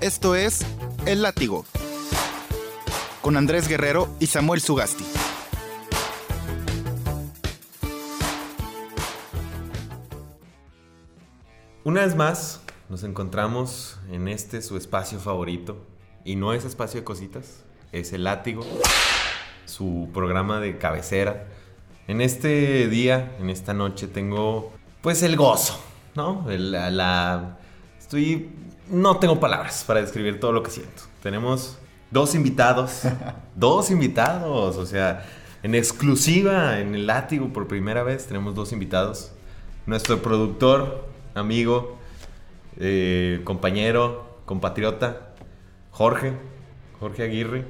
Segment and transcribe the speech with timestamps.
[0.00, 0.64] Esto es
[1.06, 1.64] El Látigo,
[3.20, 5.04] con Andrés Guerrero y Samuel Sugasti.
[11.84, 15.76] Una vez más, nos encontramos en este su espacio favorito.
[16.22, 18.62] Y no es espacio de cositas, es el látigo,
[19.64, 21.46] su programa de cabecera.
[22.08, 24.70] En este día, en esta noche, tengo
[25.00, 25.80] pues el gozo,
[26.14, 26.44] ¿no?
[26.48, 27.56] La-
[27.98, 28.50] estoy...
[28.90, 31.04] No tengo palabras para describir todo lo que siento.
[31.22, 31.78] Tenemos
[32.10, 33.02] dos invitados,
[33.54, 35.24] dos invitados, o sea,
[35.62, 39.30] en exclusiva en el látigo por primera vez tenemos dos invitados.
[39.86, 41.98] Nuestro productor, amigo,
[42.78, 45.34] eh, compañero, compatriota,
[45.92, 46.32] Jorge,
[46.98, 47.66] Jorge Aguirre,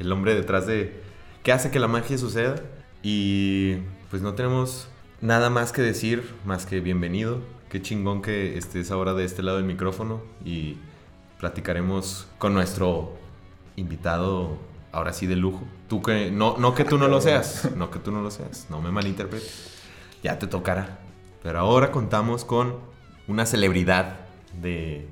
[0.00, 1.00] el hombre detrás de
[1.44, 2.56] qué hace que la magia suceda.
[3.04, 3.76] Y
[4.10, 4.88] pues no tenemos
[5.20, 7.40] nada más que decir, más que bienvenido.
[7.68, 10.76] Qué chingón que estés ahora de este lado del micrófono y
[11.38, 13.16] platicaremos con nuestro
[13.76, 14.56] invitado
[14.92, 15.64] ahora sí de lujo.
[15.88, 18.66] Tú que no no que tú no lo seas, no que tú no lo seas,
[18.70, 19.74] no me malinterpretes.
[20.22, 20.98] Ya te tocará.
[21.42, 22.76] Pero ahora contamos con
[23.28, 24.20] una celebridad
[24.60, 25.08] de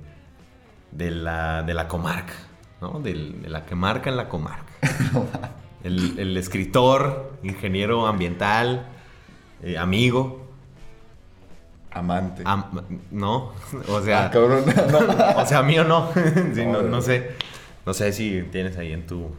[0.94, 2.34] de la, de la comarca,
[2.80, 3.00] ¿no?
[3.00, 3.14] De
[3.46, 4.72] la que marca en la comarca.
[5.84, 8.86] El, el escritor, ingeniero ambiental,
[9.62, 10.43] eh, amigo,
[11.94, 12.42] Amante.
[12.44, 13.52] am- ¿no?
[13.88, 14.64] O sea, Ah, cabrón.
[14.90, 15.40] No.
[15.42, 16.10] o sea, mío no.
[16.54, 17.30] Sí, no, no sé.
[17.86, 19.30] No sé si tienes ahí en tu.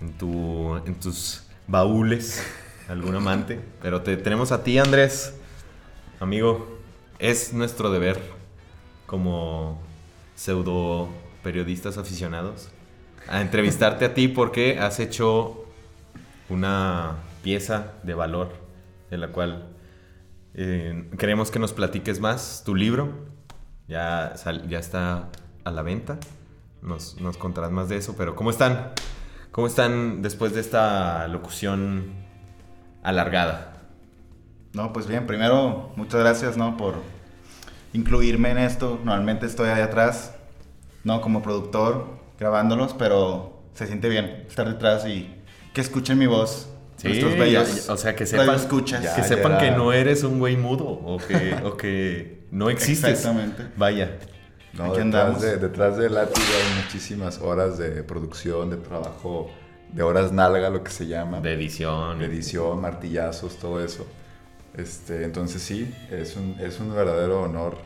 [0.00, 0.76] En tu.
[0.86, 2.42] En tus baúles
[2.88, 3.60] algún amante.
[3.82, 5.34] Pero te tenemos a ti, Andrés.
[6.20, 6.78] Amigo.
[7.18, 8.20] Es nuestro deber
[9.06, 9.80] como
[10.34, 11.08] pseudo
[11.42, 12.68] periodistas aficionados
[13.28, 15.64] a entrevistarte a ti porque has hecho
[16.50, 18.50] una pieza de valor
[19.10, 19.68] de la cual
[20.56, 22.62] eh, queremos que nos platiques más.
[22.64, 23.10] Tu libro
[23.86, 25.28] ya, sal- ya está
[25.64, 26.18] a la venta.
[26.82, 28.14] Nos, nos contarás más de eso.
[28.16, 28.92] Pero ¿cómo están?
[29.52, 32.12] ¿Cómo están después de esta locución
[33.02, 33.74] alargada?
[34.72, 36.76] No, pues bien, primero, muchas gracias, ¿no?
[36.76, 36.96] Por
[37.92, 38.98] incluirme en esto.
[39.04, 40.34] Normalmente estoy ahí atrás,
[41.04, 41.20] ¿no?
[41.20, 45.34] Como productor, grabándolos, pero se siente bien estar detrás y
[45.72, 46.68] que escuchen mi voz.
[47.04, 49.02] Nuestros bellos ya- ya- o sea, que sepan, radioescuchas.
[49.02, 53.10] Ya, que, sepan que no eres un güey mudo o que, o que no existes.
[53.10, 53.64] Exactamente.
[53.76, 54.16] Vaya.
[54.72, 55.42] No, Aquí detrás, andamos.
[55.42, 59.50] de, detrás del látigo hay muchísimas horas de producción, de trabajo,
[59.92, 61.40] de horas nalga, lo que se llama.
[61.40, 62.18] De edición.
[62.18, 64.06] de edición, martillazos, todo eso.
[64.74, 67.78] Este, entonces sí, es un, es un verdadero honor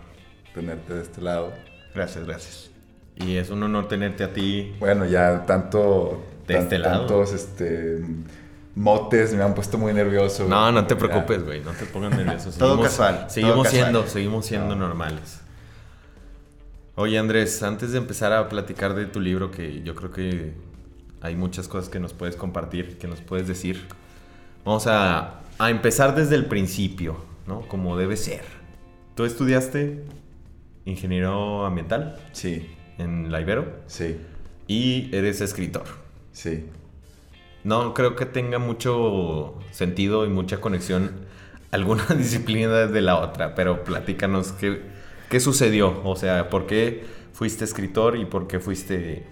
[0.54, 1.52] tenerte de este lado.
[1.94, 2.70] Gracias, gracias.
[3.14, 4.74] Y es un honor tenerte a ti.
[4.80, 7.06] Bueno, ya tanto, De tan- este lado.
[7.06, 8.00] tantos este,
[8.74, 10.46] motes me han puesto muy nervioso.
[10.48, 11.60] No, no te preocupes, güey.
[11.62, 12.50] No te pongas nervioso.
[12.58, 13.82] Todo casual, todo Seguimos casual.
[13.82, 14.86] siendo, seguimos siendo No.
[14.86, 15.40] normales.
[16.96, 20.52] Oye, Andrés, antes de empezar a platicar de tu libro, que yo creo que
[21.20, 23.86] hay muchas cosas que nos puedes compartir, que nos puedes decir.
[24.64, 27.16] Vamos a, a empezar desde el principio,
[27.46, 27.62] ¿no?
[27.62, 28.42] Como debe ser.
[29.14, 30.04] Tú estudiaste
[30.84, 34.16] ingeniero ambiental Sí, en la Ibero sí,
[34.66, 35.84] y eres escritor.
[36.32, 36.66] sí.
[37.64, 41.26] No creo que tenga mucho sentido y mucha conexión
[41.70, 44.82] alguna disciplina de la otra, pero platícanos qué,
[45.28, 49.24] qué sucedió, o sea, por qué fuiste escritor y por qué fuiste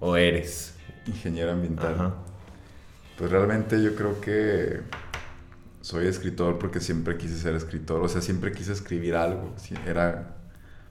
[0.00, 0.74] o eres.
[1.06, 1.94] Ingeniero ambiental.
[1.94, 2.14] Ajá.
[3.18, 4.80] Pues realmente yo creo que
[5.80, 9.54] soy escritor porque siempre quise ser escritor, o sea, siempre quise escribir algo,
[9.86, 10.36] era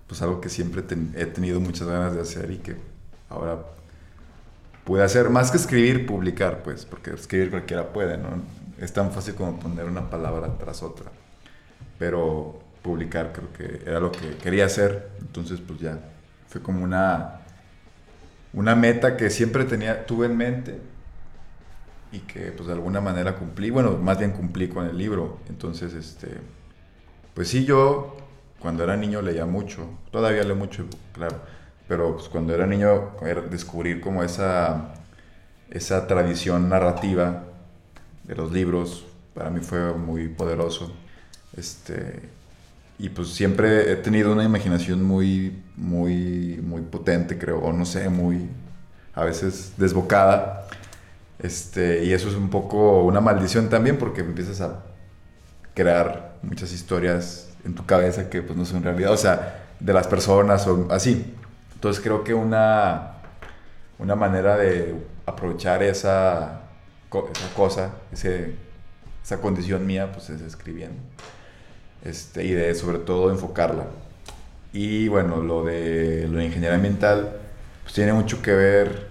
[0.08, 2.76] pues algo que siempre ten- he tenido muchas ganas de hacer y que
[3.30, 3.66] ahora
[4.84, 8.30] pude hacer, más que escribir, publicar, pues, porque escribir cualquiera puede, ¿no?
[8.80, 11.12] Es tan fácil como poner una palabra tras otra,
[11.98, 16.00] pero publicar creo que era lo que quería hacer, entonces pues ya,
[16.48, 17.40] fue como una,
[18.54, 20.82] una meta que siempre tenía, tuve en mente
[22.12, 25.40] y que pues de alguna manera cumplí, bueno, más bien cumplí con el libro.
[25.50, 26.30] Entonces, este,
[27.34, 28.16] pues sí, yo
[28.60, 31.42] cuando era niño leía mucho, todavía leo mucho, claro,
[31.94, 33.12] pero pues cuando era niño
[33.52, 34.96] descubrir como esa,
[35.70, 37.44] esa tradición narrativa
[38.24, 39.06] de los libros,
[39.36, 40.92] para mí fue muy poderoso.
[41.56, 42.20] Este,
[42.98, 48.10] y pues siempre he tenido una imaginación muy, muy, muy potente, creo, o no sé,
[48.10, 48.50] muy,
[49.14, 50.68] a veces desbocada.
[51.38, 54.84] Este, y eso es un poco una maldición también porque empiezas a
[55.76, 60.08] crear muchas historias en tu cabeza que pues no son realidad, o sea, de las
[60.08, 61.36] personas o así.
[61.84, 63.16] Entonces creo que una,
[64.00, 64.96] una manera de
[65.26, 66.62] aprovechar esa,
[67.12, 71.02] esa cosa, esa condición mía, pues es escribiendo.
[72.02, 73.88] Este, y de sobre todo enfocarla.
[74.72, 77.36] Y bueno, lo de, lo de ingeniería ambiental,
[77.82, 79.08] pues tiene mucho que ver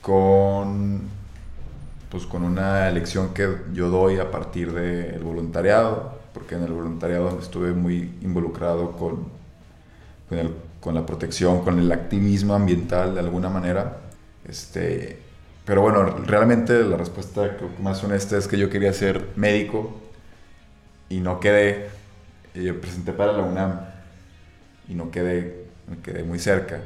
[0.00, 1.08] con,
[2.08, 7.36] pues con una elección que yo doy a partir del voluntariado, porque en el voluntariado
[7.40, 9.26] estuve muy involucrado con,
[10.28, 13.98] con, el- con la protección, con el activismo ambiental de alguna manera.
[14.46, 15.18] Este,
[15.64, 20.00] pero bueno, realmente la respuesta creo que más honesta es que yo quería ser médico
[21.08, 21.88] y no quedé.
[22.54, 23.80] Y presenté para la UNAM
[24.88, 26.80] y no quedé, me quedé muy cerca.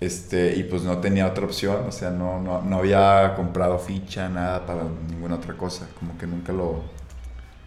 [0.00, 4.28] Este, y pues no tenía otra opción, o sea, no, no, no había comprado ficha,
[4.28, 6.82] nada para ninguna otra cosa, como que nunca lo,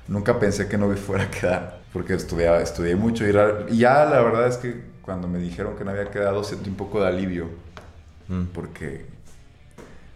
[0.08, 3.32] nunca pensé que no me fuera a quedar, porque estudiaba, estudié mucho y,
[3.74, 6.76] y ya la verdad es que cuando me dijeron que no había quedado sentí un
[6.76, 7.50] poco de alivio,
[8.28, 8.48] Mm.
[8.54, 9.06] porque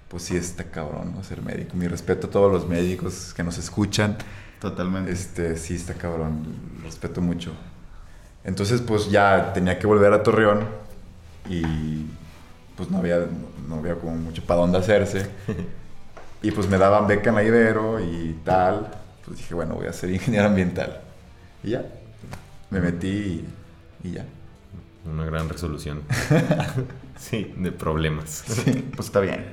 [0.10, 1.24] pues sí está cabrón, ¿no?
[1.24, 1.78] Ser médico.
[1.78, 4.18] Mi respeto a todos los médicos que nos escuchan,
[4.60, 5.10] Totalmente.
[5.14, 6.44] este, sí está cabrón,
[6.80, 7.54] lo respeto mucho.
[8.44, 10.66] Entonces, pues ya tenía que volver a Torreón
[11.50, 12.06] y
[12.76, 13.26] pues no había,
[13.70, 15.28] no había como mucho para dónde hacerse.
[16.44, 18.90] Y pues me daban beca en la Ibero y tal.
[19.24, 21.00] Pues dije, bueno, voy a ser ingeniero ambiental.
[21.64, 21.86] Y ya,
[22.72, 23.46] me metí
[24.04, 24.26] y, y ya.
[25.06, 26.04] Una gran resolución.
[27.18, 28.44] sí, de problemas.
[28.96, 29.46] Pues está bien.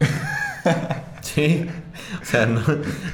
[1.22, 1.66] Sí,
[2.20, 2.60] o sea, no,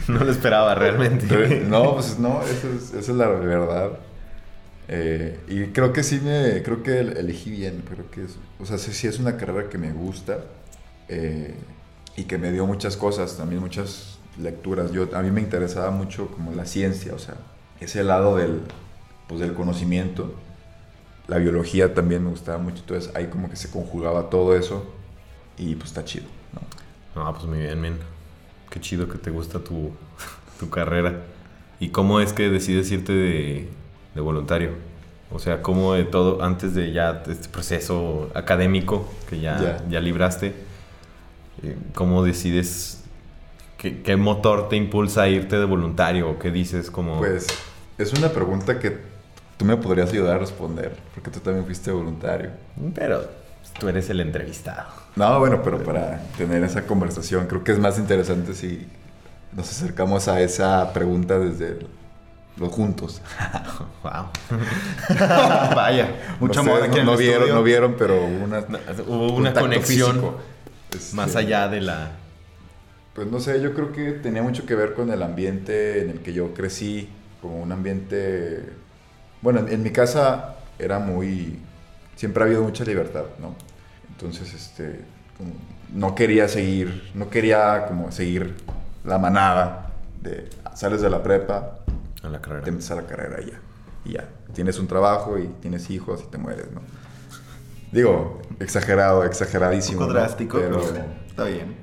[0.09, 1.61] no lo esperaba realmente.
[1.69, 3.91] No, pues no, eso es, esa es la verdad.
[4.89, 8.65] Eh, y creo que sí me, creo que el- elegí bien, creo que es, o
[8.67, 10.39] sea, sí, sí es una carrera que me gusta
[11.09, 11.55] eh,
[12.17, 14.93] y que me dio muchas cosas, también muchas lecturas.
[14.93, 17.35] Yo, a mí me interesaba mucho como la ciencia, o sea,
[17.81, 18.61] ese lado del,
[19.29, 20.35] pues, del conocimiento.
[21.29, 24.87] La biología también me gustaba mucho, entonces ahí como que se conjugaba todo eso
[25.59, 27.25] y pues está chido, ¿no?
[27.25, 27.99] No, pues muy bien, men.
[28.71, 29.91] Qué chido que te gusta tu,
[30.61, 31.23] tu carrera.
[31.81, 33.69] ¿Y cómo es que decides irte de,
[34.15, 34.71] de voluntario?
[35.33, 39.85] O sea, ¿cómo de todo, antes de ya este proceso académico que ya, Ya.
[39.89, 40.55] ya libraste,
[41.65, 43.03] eh, cómo decides,
[43.79, 46.31] qué, qué motor te impulsa a irte de voluntario?
[46.31, 47.19] ¿O qué dices como...
[47.19, 47.47] Pues
[47.99, 48.99] es una pregunta que
[49.57, 52.51] tú me podrías ayudar a responder, porque tú también fuiste voluntario.
[52.95, 53.29] Pero
[53.79, 54.89] tú eres el entrevistado.
[55.17, 58.87] No, bueno, pero para tener esa conversación, creo que es más interesante si
[59.53, 61.79] nos acercamos a esa pregunta desde
[62.57, 63.23] los juntos.
[64.03, 64.27] Wow.
[65.75, 67.55] Vaya, mucho no sé, amor aquí no, en el no vieron, estudio.
[67.57, 68.59] no vieron, pero hubo una,
[69.05, 70.39] Hubo una contacto conexión físico.
[70.95, 72.13] Este, más allá de la...
[73.15, 76.21] Pues no sé, yo creo que tenía mucho que ver con el ambiente en el
[76.21, 77.09] que yo crecí,
[77.43, 78.63] como un ambiente...
[79.47, 81.57] Bueno, en, mi casa era muy...
[82.17, 83.55] Siempre ha habido mucha libertad, ¿no?
[84.11, 85.03] Entonces, este...
[85.39, 85.53] como
[85.95, 88.57] no quería seguir, no quería como seguir
[89.05, 91.79] la manada de sales de la prepa,
[92.25, 92.65] A la carrera.
[92.65, 93.61] te a la carrera y ya.
[94.05, 94.29] Y ya.
[94.53, 96.81] Tienes un trabajo y tienes hijos y te mueres, ¿no?
[97.93, 100.01] Digo, exagerado, Un exageradísimo.
[100.01, 100.19] poco ¿no?
[100.19, 101.77] drástico, pero pero está bien.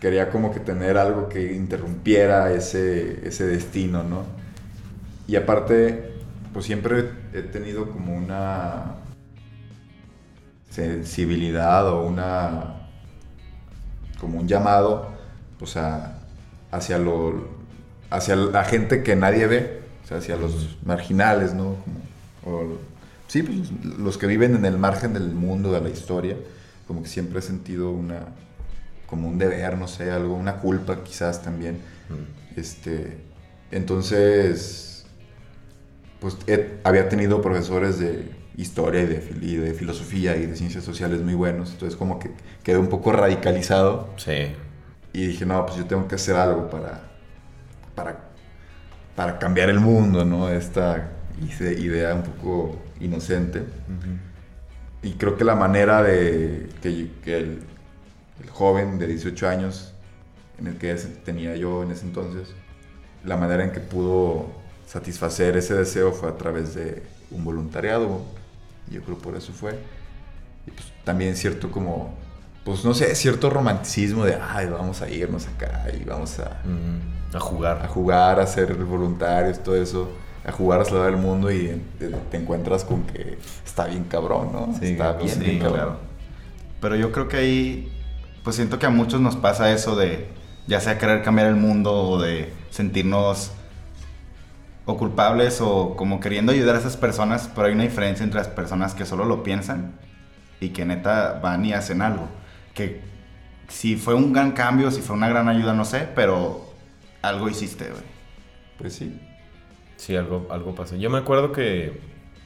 [0.00, 4.24] quería como que tener algo que interrumpiera ese, ese destino, ¿no?
[5.28, 6.15] Y aparte,
[6.56, 8.94] pues siempre he tenido como una
[10.70, 12.88] sensibilidad o una
[14.18, 15.12] como un llamado
[15.60, 16.18] o sea
[16.72, 17.46] hacia lo
[18.08, 21.76] hacia la gente que nadie ve o sea hacia los marginales no
[22.44, 22.78] Como- o-
[23.28, 26.38] sí pues los- los que viven en el margen del mundo de la historia
[26.88, 28.28] como que siempre he sentido una
[29.06, 32.58] como un deber no sé algo una culpa quizás también Mm.
[32.58, 33.18] este
[33.72, 34.84] entonces
[36.20, 40.82] pues he- había tenido profesores de historia y de, y de filosofía y de ciencias
[40.84, 42.30] sociales muy buenos, entonces como que
[42.62, 44.52] quedé un poco radicalizado Sí.
[45.12, 47.02] y dije, no, pues yo tengo que hacer algo para,
[47.94, 48.18] para,
[49.14, 50.48] para cambiar el mundo, ¿no?
[50.48, 53.62] Esta ide- idea un poco inocente.
[55.02, 57.62] Y creo que la manera de que, que el,
[58.42, 59.92] el joven de 18 años,
[60.58, 60.94] en el que
[61.24, 62.48] tenía yo en ese entonces,
[63.24, 64.46] la manera en que pudo
[64.86, 68.20] satisfacer ese deseo fue a través de un voluntariado.
[68.90, 69.78] Yo creo por eso fue.
[70.66, 72.14] Y pues también cierto como,
[72.64, 77.36] pues no sé, cierto romanticismo de, ay, vamos a irnos acá y vamos a, Mm,
[77.36, 77.82] A jugar.
[77.84, 80.10] a jugar, a ser voluntarios, todo eso,
[80.44, 84.50] a jugar a salvar el mundo y te, te encuentras con que está bien cabrón,
[84.52, 84.74] ¿no?
[84.78, 85.74] Sí, está bien, sí, bien cabrón.
[85.78, 85.96] claro.
[86.80, 87.92] Pero yo creo que ahí,
[88.44, 90.28] pues siento que a muchos nos pasa eso de,
[90.68, 93.50] ya sea querer cambiar el mundo o de sentirnos
[94.86, 98.48] o culpables o como queriendo ayudar a esas personas, pero hay una diferencia entre las
[98.48, 99.92] personas que solo lo piensan
[100.60, 102.28] y que neta van y hacen algo.
[102.74, 103.02] Que
[103.68, 106.72] si fue un gran cambio, si fue una gran ayuda, no sé, pero
[107.22, 108.02] algo hiciste, güey.
[108.78, 109.20] Pues sí.
[109.96, 110.96] Sí, algo, algo pasó.
[110.96, 112.00] Yo me acuerdo que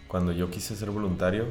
[0.09, 1.47] cuando yo quise ser voluntario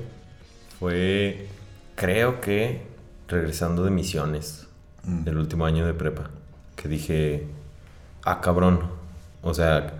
[0.79, 1.47] fue,
[1.95, 2.81] creo que
[3.27, 4.65] regresando de misiones,
[5.03, 5.23] Mm.
[5.23, 6.29] del último año de prepa,
[6.75, 7.47] que dije,
[8.25, 8.81] ah, cabrón.
[9.41, 9.93] O sea,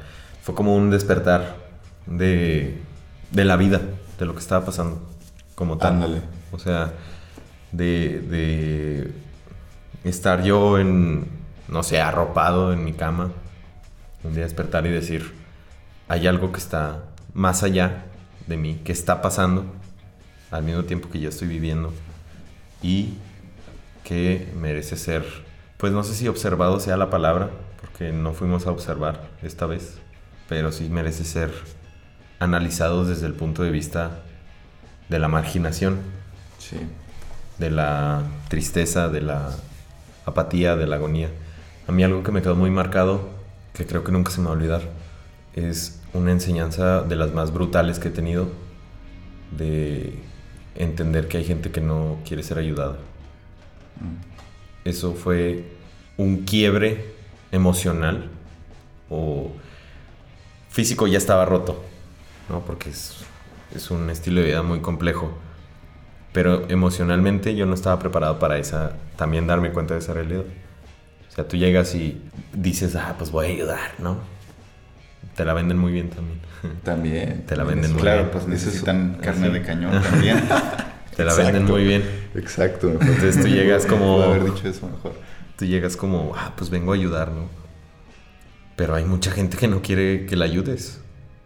[0.49, 1.57] fue como un despertar
[2.07, 2.81] de,
[3.29, 3.81] de la vida,
[4.17, 4.99] de lo que estaba pasando,
[5.53, 5.93] como tal.
[5.93, 6.21] Ándale.
[6.51, 6.91] O sea,
[7.71, 9.13] de, de
[10.03, 11.27] estar yo en,
[11.67, 13.31] no sé, arropado en mi cama,
[14.23, 15.35] un día despertar y decir,
[16.07, 17.03] hay algo que está
[17.35, 18.05] más allá
[18.47, 19.67] de mí, que está pasando
[20.49, 21.93] al mismo tiempo que yo estoy viviendo
[22.81, 23.13] y
[24.03, 25.23] que merece ser,
[25.77, 27.51] pues no sé si observado sea la palabra,
[27.81, 29.99] porque no fuimos a observar esta vez,
[30.49, 31.51] pero sí merece ser
[32.39, 34.19] analizado desde el punto de vista
[35.07, 35.99] de la marginación,
[36.57, 36.77] Sí.
[37.59, 39.51] de la tristeza, de la
[40.25, 41.29] apatía, de la agonía.
[41.87, 43.29] A mí algo que me quedó muy marcado,
[43.73, 44.81] que creo que nunca se me va a olvidar,
[45.55, 48.49] es una enseñanza de las más brutales que he tenido,
[49.57, 50.13] de
[50.75, 52.97] entender que hay gente que no quiere ser ayudada.
[54.85, 55.65] Eso fue
[56.17, 57.13] un quiebre
[57.51, 58.29] emocional
[59.09, 59.51] o
[60.69, 61.83] físico ya estaba roto,
[62.49, 62.61] ¿no?
[62.61, 63.17] Porque es,
[63.75, 65.31] es un estilo de vida muy complejo.
[66.31, 70.43] Pero emocionalmente yo no estaba preparado para esa, también darme cuenta de esa realidad.
[71.27, 72.21] O sea, tú llegas y
[72.53, 74.17] dices, ah, pues voy a ayudar, ¿no?
[75.35, 76.39] Te la venden muy bien también.
[76.83, 77.45] También.
[77.47, 78.31] Te la venden muy Claro, bien.
[78.31, 80.37] pues Eso es- necesitan carne de cañón también.
[81.15, 81.43] Te la Exacto.
[81.53, 82.03] venden muy bien.
[82.35, 82.89] Exacto.
[82.89, 84.21] Entonces tú llegas como...
[84.21, 85.13] Haber dicho eso mejor.
[85.57, 87.47] Tú llegas como, ah, pues vengo a ayudar, ¿no?
[88.79, 91.01] Pero hay mucha gente que no quiere que la ayudes.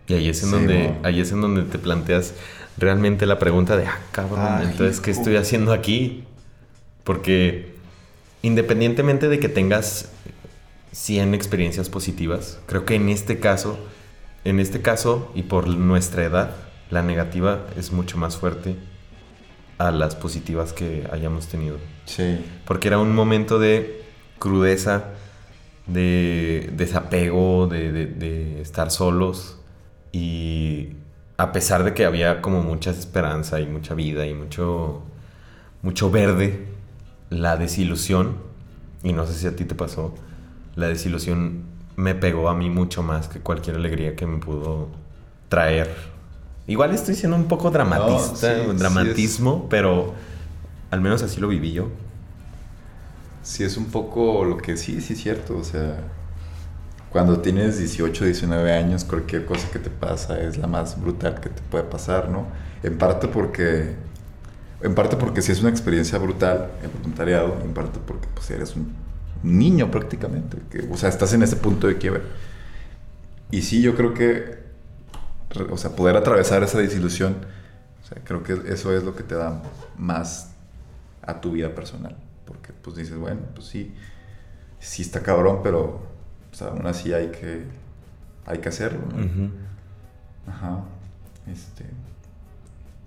[0.08, 1.00] Y ahí es en Sí, donde, no.
[1.02, 2.36] ahí es en donde te planteas
[2.78, 6.26] realmente la pregunta de, ah, cabrón, entonces, ¿qué estoy haciendo aquí?
[7.04, 7.74] Porque
[8.44, 10.10] independientemente de que tengas
[10.92, 13.80] 100 experiencias positivas, creo que en este caso,
[14.46, 16.56] en este caso y por nuestra edad,
[16.92, 18.76] la negativa es mucho más fuerte
[19.80, 21.78] a las positivas que hayamos tenido.
[22.06, 22.46] Sí.
[22.66, 24.04] Porque era un momento de
[24.38, 25.06] crudeza,
[25.88, 29.60] de desapego, de, de- de estar solos.
[30.12, 30.90] Y
[31.38, 35.02] a pesar de que había como mucha esperanza y mucha vida y mucho,
[35.82, 36.66] mucho verde,
[37.30, 38.38] la desilusión,
[39.04, 40.14] y no sé si a ti te pasó,
[40.76, 41.64] la desilusión
[41.96, 44.90] me pegó a mí mucho más que cualquier alegría que me pudo
[45.50, 45.90] traer.
[46.68, 50.14] Igual estoy siendo un poco dramatista, No, sí, sí dramatismo, pero
[50.92, 51.90] al menos así lo viví yo.
[53.44, 55.58] Sí, es un poco lo que sí, sí es cierto.
[55.58, 55.98] O sea,
[57.12, 61.50] cuando tienes 18, 19 años, cualquier cosa que te pasa es la más brutal que
[61.50, 62.48] te puede pasar, ¿no?
[62.84, 63.96] En parte porque,
[64.82, 68.76] en parte porque sí es una experiencia brutal el voluntariado, en parte porque pues eres
[68.76, 68.94] un
[69.44, 72.24] niño prácticamente, que, o sea, estás en ese punto de quiebre.
[73.52, 74.58] Y sí, yo creo que,
[75.70, 77.36] o sea, poder atravesar esa desilusión,
[78.04, 79.62] o sea, creo que eso es lo que te da
[79.98, 80.54] más
[81.22, 82.16] a tu vida personal.
[82.54, 83.94] Porque pues dices, bueno, pues sí,
[84.80, 86.02] sí está cabrón, pero
[86.50, 87.66] pues, aún así hay que,
[88.46, 89.52] hay que hacerlo, ¿no?
[90.52, 90.84] Ajá.
[91.52, 91.86] Este,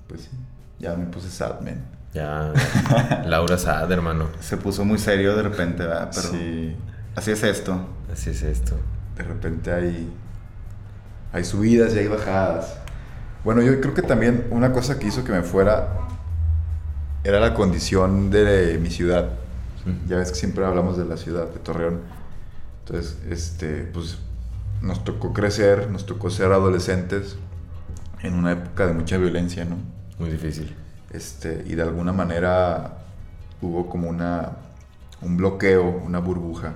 [0.09, 0.31] pues sí,
[0.79, 1.83] ya me puse sad, man.
[2.13, 2.53] Ya,
[3.27, 4.29] Laura Saad, hermano.
[4.41, 6.11] Se puso muy serio de repente, ¿verdad?
[6.15, 6.77] Pero Sí,
[7.15, 7.79] así es esto.
[8.13, 8.75] Así es esto.
[9.17, 10.11] de repente hay,
[11.33, 12.79] hay subidas y hay bajadas.
[13.45, 16.06] Bueno, yo creo que también una cosa que hizo que me fuera
[17.27, 19.31] era la condición de mi ciudad.
[20.09, 22.01] Ya ves que siempre hablamos de la ciudad de Torreón.
[22.85, 24.19] Entonces, este, pues
[24.81, 27.37] nos tocó crecer, nos tocó ser adolescentes
[28.23, 29.77] en una época de mucha violencia, ¿no?
[30.21, 30.77] Muy difícil.
[31.13, 32.99] Este, y de alguna manera
[33.61, 34.53] hubo como una,
[35.21, 36.75] un bloqueo, una burbuja,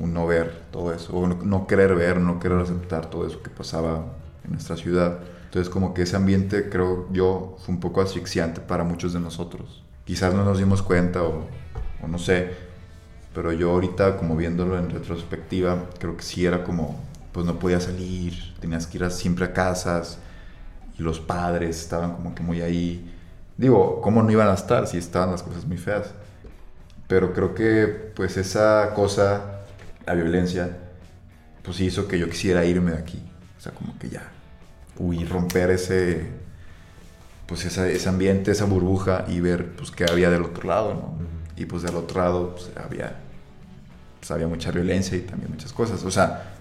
[0.00, 3.40] un no ver todo eso, o no, no querer ver, no querer aceptar todo eso
[3.40, 4.04] que pasaba
[4.44, 5.20] en nuestra ciudad.
[5.52, 9.84] Entonces como que ese ambiente, creo yo, fue un poco asfixiante para muchos de nosotros.
[10.06, 11.46] Quizás no nos dimos cuenta o,
[12.02, 12.52] o no sé,
[13.34, 16.98] pero yo ahorita como viéndolo en retrospectiva, creo que sí era como,
[17.32, 20.20] pues no podía salir, tenías que ir siempre a casas
[20.98, 23.14] y los padres estaban como que muy ahí.
[23.58, 26.14] Digo, ¿cómo no iban a estar si estaban las cosas muy feas?
[27.08, 29.64] Pero creo que pues esa cosa,
[30.06, 30.78] la violencia,
[31.62, 33.22] pues hizo que yo quisiera irme de aquí.
[33.58, 34.32] O sea, como que ya,
[34.98, 35.28] Huir.
[35.28, 36.30] romper ese,
[37.46, 41.14] pues esa- ese ambiente, esa burbuja y ver pues qué había del otro lado, ¿no?
[41.56, 43.16] Y pues del otro lado pues, había,
[44.20, 46.04] pues, había mucha violencia y también muchas cosas.
[46.04, 46.54] O sea,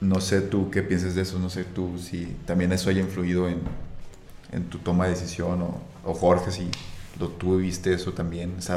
[0.00, 3.48] no sé tú qué piensas de eso, no sé tú si también eso haya influido
[3.48, 3.60] en,
[4.52, 6.70] en tu toma de decisión o, o Jorge, si
[7.20, 8.74] lo, tú viste eso también, ese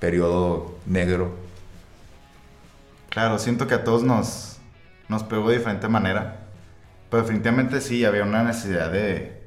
[0.00, 1.34] periodo negro.
[3.10, 4.58] Claro, siento que a todos nos,
[5.08, 6.43] nos pegó de diferente manera.
[7.14, 9.44] Pero definitivamente sí, había una necesidad de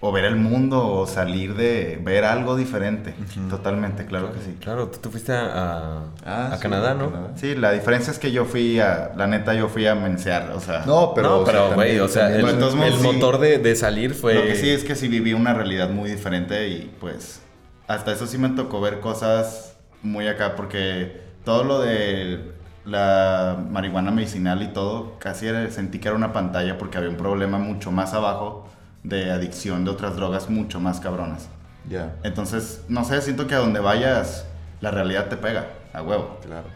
[0.00, 3.14] o ver el mundo o salir de ver algo diferente.
[3.48, 4.56] Totalmente, claro, que sí.
[4.60, 7.10] Claro, tú, tú fuiste a, a, Ah, a sí, Canadá, ¿no?
[7.12, 7.30] Canadá.
[7.36, 10.60] Sí, la diferencia es que yo fui a, la neta, yo fui a mensear, o
[10.60, 10.82] sea.
[10.86, 11.28] No, pero...
[11.30, 13.06] no, o sea, pero, güey, también- o sea, también- de todos modos, el sí.
[13.06, 14.34] motor de, de salir fue...
[14.34, 17.40] Lo que sí es que sí viví una realidad muy diferente y pues
[17.86, 22.52] hasta eso sí me tocó ver cosas muy acá porque todo lo de
[22.86, 27.16] la marihuana medicinal y todo casi era- sentí que era una pantalla porque había un
[27.16, 28.68] problema mucho más abajo
[29.02, 31.48] de adicción de otras drogas mucho más cabronas.
[31.88, 34.46] Ya, Entonces, no sé, siento que a donde vayas
[34.80, 36.66] la realidad te pega, a huevo, claro,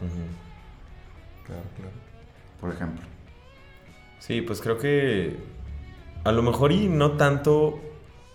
[1.46, 1.92] claro, claro.
[2.60, 3.02] por ejemplo.
[4.18, 5.36] Sí, pues creo que
[6.24, 7.80] a lo mejor y no tanto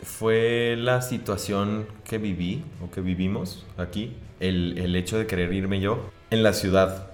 [0.01, 5.79] fue la situación que viví o que vivimos aquí, el, el hecho de querer irme
[5.79, 7.07] yo en la ciudad,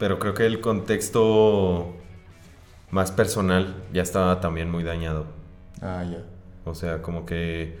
[0.00, 1.94] pero creo que el contexto
[2.90, 5.26] más personal ya estaba también muy dañado.
[5.82, 6.24] Ah, ya.
[6.64, 7.78] O sea, como que,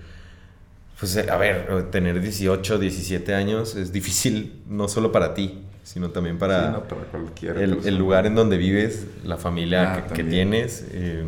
[0.98, 6.38] pues a ver, tener 18, 17 años es difícil no solo para ti, sino también
[6.38, 6.66] para...
[6.66, 11.24] Sí, no, para cualquier el, lugar en donde vives, la familia Ah, que, tienes, eh,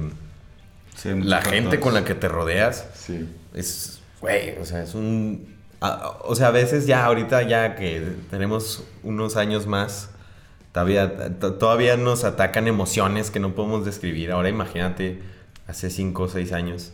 [0.94, 3.26] Sí, la gente con la que te rodeas, Sí.
[3.54, 5.56] es, güey, o sea, es un...
[5.80, 10.10] a- o sea, a veces ya, ahorita ya que tenemos unos años más,
[10.72, 14.32] todavía, nos atacan emociones que no podemos describir.
[14.32, 15.20] Ahora imagínate,
[15.66, 16.92] hace 5 o 6 años,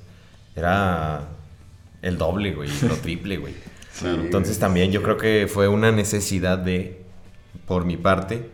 [0.56, 1.28] era
[2.02, 3.54] el doble, güey, lo triple, güey.
[3.92, 7.02] Sí, Entonces también yo creo que fue una necesidad de,
[7.66, 8.48] por mi parte,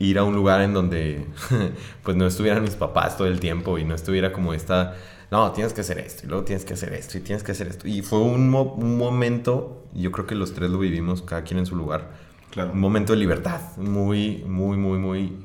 [0.00, 1.24] ir a un lugar en donde
[2.02, 4.94] pues no estuvieran mis papás todo el tiempo y no estuviera como esta,
[5.30, 7.66] no, tienes que hacer esto y luego tienes que hacer esto y tienes que hacer
[7.68, 7.86] esto.
[7.86, 11.58] Y fue un, mo- un momento, yo creo que los tres lo vivimos, cada quien
[11.58, 12.10] en su lugar,
[12.50, 12.72] Claro.
[12.72, 15.36] un momento de libertad muy, muy, muy, muy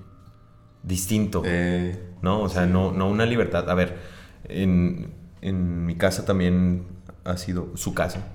[0.83, 1.41] distinto.
[1.45, 2.41] Eh, ¿no?
[2.41, 3.69] O sea, no, no una libertad.
[3.69, 3.97] A ver,
[4.45, 6.85] en, en mi casa también
[7.25, 8.27] ha sido su casa.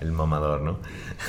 [0.00, 0.78] El mamador, ¿no?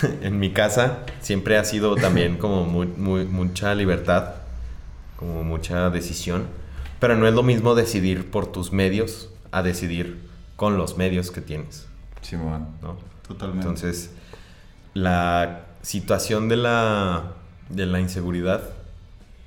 [0.21, 4.35] en mi casa siempre ha sido también como muy, muy- mucha libertad,
[5.17, 6.47] como mucha decisión.
[6.99, 11.41] Pero no es lo mismo decidir por tus medios a decidir con los medios que
[11.41, 11.87] tienes,
[12.21, 12.69] Simón.
[12.81, 12.97] ¿no?
[13.27, 13.61] Totalmente.
[13.67, 14.11] Entonces,
[14.93, 17.33] la situación de la,
[17.69, 18.61] de la inseguridad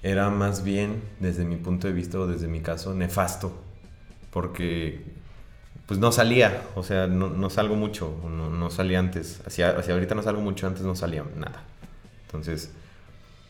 [0.05, 3.53] era más bien, desde mi punto de vista o desde mi caso, nefasto.
[4.31, 5.03] Porque,
[5.87, 9.41] pues no salía, o sea, no, no salgo mucho, no, no salía antes.
[9.47, 11.65] Hacia, hacia ahorita no salgo mucho, antes no salía nada.
[12.27, 12.73] Entonces,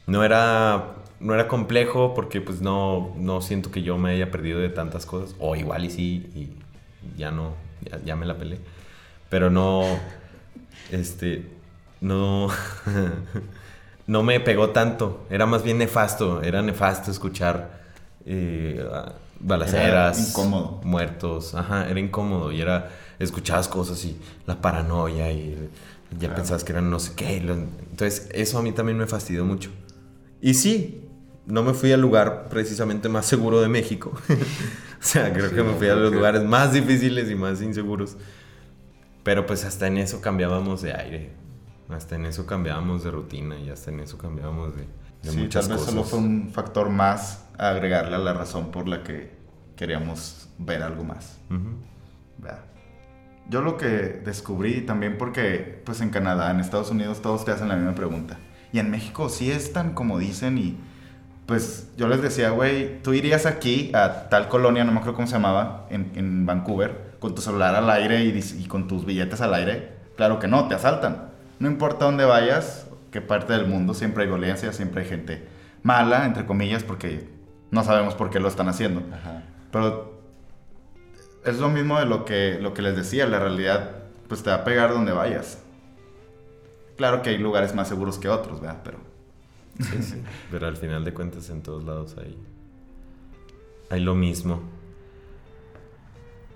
[0.07, 4.61] no era, no era complejo porque pues no, no siento que yo me haya perdido
[4.61, 5.37] de tantas cosas.
[5.39, 8.59] O igual y sí, y ya no, ya, ya me la pelé.
[9.29, 9.85] Pero no,
[10.91, 11.58] este,
[12.01, 12.49] no,
[14.07, 15.27] no me pegó tanto.
[15.31, 17.81] Era más bien nefasto, era nefasto escuchar
[18.27, 18.85] eh,
[19.41, 20.81] balaceras, Era incómodo.
[20.85, 21.55] muertos.
[21.55, 25.69] Ajá, era incómodo y era, escuchabas cosas y la paranoia y
[26.13, 26.35] ya Claro.
[26.37, 27.37] pensabas que eran no sé qué.
[27.37, 29.71] Entonces, eso a mí también me fastidió mucho.
[30.41, 31.05] Y sí,
[31.47, 34.13] no me fui al lugar precisamente más seguro de México.
[34.29, 37.61] o sea, creo Sí, que me fui a los que- lugares más difíciles y más
[37.61, 38.17] inseguros.
[39.23, 41.31] Pero pues hasta en eso cambiábamos de aire.
[41.91, 44.87] Hasta en eso cambiábamos de rutina y hasta en eso cambiábamos de,
[45.23, 45.95] de sí, muchas tal vez cosas.
[45.95, 49.37] solo fue un factor más a agregarle a la razón por la que
[49.77, 51.39] queríamos ver algo más.
[51.51, 51.71] Ujú.
[52.39, 52.61] ¿verdad?
[53.49, 57.69] Yo lo que descubrí también porque pues en Canadá, en Estados Unidos todos te hacen
[57.69, 58.39] la misma pregunta.
[58.73, 60.77] Y en México sí es tan como dicen y
[61.47, 65.27] pues yo les decía, güey, tú irías aquí a tal colonia, no me acuerdo cómo
[65.27, 69.41] se llamaba, en, en Vancouver, con tu celular al aire y, y con tus billetes
[69.41, 69.97] al aire.
[70.19, 71.31] Claro que no, te asaltan.
[71.59, 75.49] No importa dónde vayas, qué parte del mundo, siempre hay violencia, siempre hay gente
[75.83, 77.29] mala, entre comillas, porque
[77.71, 79.03] no sabemos por qué lo están haciendo.
[79.15, 79.45] Ajá.
[79.73, 80.21] Pero
[81.45, 83.97] es lo mismo de lo que, lo que les decía, la realidad
[84.29, 85.63] pues te va a pegar donde vayas.
[86.97, 88.81] Claro que hay lugares más seguros que otros, ¿verdad?
[88.85, 89.09] Pero
[89.81, 90.23] Sí, sí.
[90.51, 92.37] Pero al final de cuentas en todos lados hay,
[93.91, 94.61] hay lo mismo.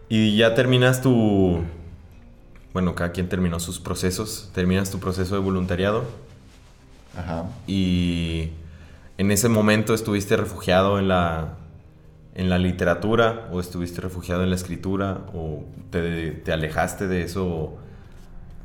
[0.09, 1.62] Y ya terminas tu...
[2.73, 4.51] Bueno, cada quien terminó sus procesos.
[4.55, 6.05] Terminas tu proceso de voluntariado.
[7.17, 7.45] Ajá.
[7.67, 8.51] Y
[9.19, 11.57] en ese momento estuviste refugiado en la,
[12.35, 17.77] en la literatura o estuviste refugiado en la escritura o te, te alejaste de eso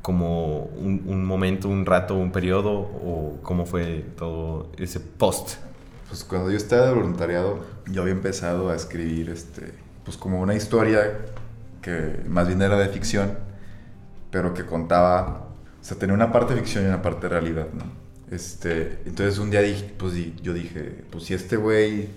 [0.00, 5.56] como un, un momento, un rato, un periodo o cómo fue todo ese post.
[6.08, 10.54] Pues cuando yo estaba de voluntariado, yo había empezado a escribir, este, pues como una
[10.54, 11.18] historia
[11.82, 13.36] que más bien era de ficción,
[14.30, 15.48] pero que contaba,
[15.80, 17.84] o sea, tenía una parte de ficción y una parte de realidad, ¿no?
[18.30, 20.12] Este, entonces un día dije, pues
[20.42, 22.08] yo dije, pues si este güey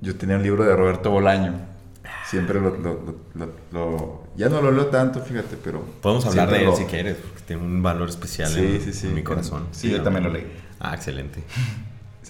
[0.00, 1.70] yo tenía un libro de Roberto Bolaño.
[2.28, 5.84] Siempre lo, lo- lo- lo- ya no lo leo tanto, fíjate, pero...
[6.00, 9.06] Podemos hablar de él si quieres, porque tiene un valor especial Sí, en, sí, sí.
[9.08, 9.66] en mi corazón.
[9.70, 10.46] Sí, yo también lo leí.
[10.80, 11.42] Ah, excelente.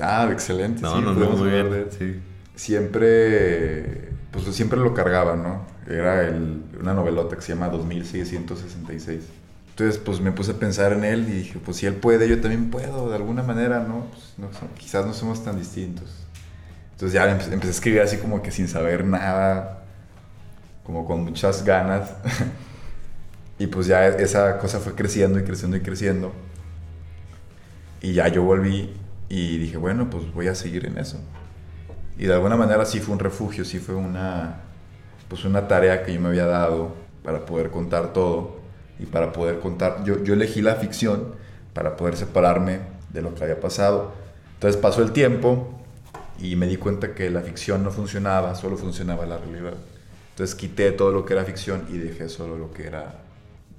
[0.00, 0.82] Ah, excelente.
[0.82, 1.70] No, sí, no, no, muy bien.
[1.70, 1.88] de él.
[1.96, 2.20] Sí.
[2.56, 5.64] Siempre, pues siempre lo cargaba, ¿no?
[5.92, 9.24] Era el- una novelota que se llama 2666.
[9.70, 12.40] Entonces, pues me puse a pensar en él y dije, pues si él puede, yo
[12.40, 14.06] también puedo, de alguna manera, ¿no?
[14.10, 16.10] Pues, no quizás no somos tan distintos.
[16.92, 19.82] Entonces ya empe- empecé a escribir así como que sin saber nada,
[20.84, 22.10] como con muchas ganas.
[23.58, 26.32] y pues ya esa cosa fue creciendo y creciendo y creciendo.
[28.00, 28.92] Y ya yo volví
[29.28, 31.18] y dije, bueno, pues voy a seguir en eso.
[32.18, 34.60] Y de alguna manera sí fue un refugio, sí fue una,
[35.32, 36.92] pues una tarea que yo me había dado
[37.24, 38.56] para poder contar todo
[38.98, 40.04] y para poder contar.
[40.04, 41.34] Yo, yo elegí la ficción
[41.72, 44.12] para poder separarme de lo que había pasado.
[44.52, 45.70] Entonces pasó el tiempo
[46.38, 49.72] y me di cuenta que la ficción no funcionaba, solo funcionaba la realidad.
[50.32, 53.22] Entonces quité todo lo que era ficción y dejé solo lo que era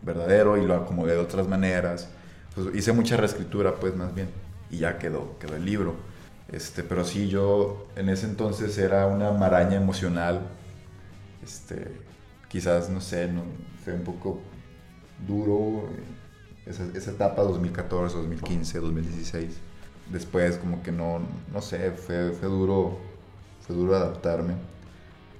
[0.02, 2.10] verdadero y lo acomodé de otras maneras.
[2.56, 4.30] Pues hice mucha reescritura, pues más bien,
[4.72, 5.94] y ya quedó, quedó el libro.
[6.52, 10.42] Este, pero sí, yo en ese entonces era una maraña emocional.
[11.44, 11.92] Este,
[12.48, 13.44] quizás, no sé, no,
[13.84, 14.40] fue un poco
[15.28, 19.58] duro eh, esa, esa etapa 2014, 2015, 2016.
[20.12, 23.00] Después como que no, no sé, fue, fue duro,
[23.66, 24.54] fue duro adaptarme.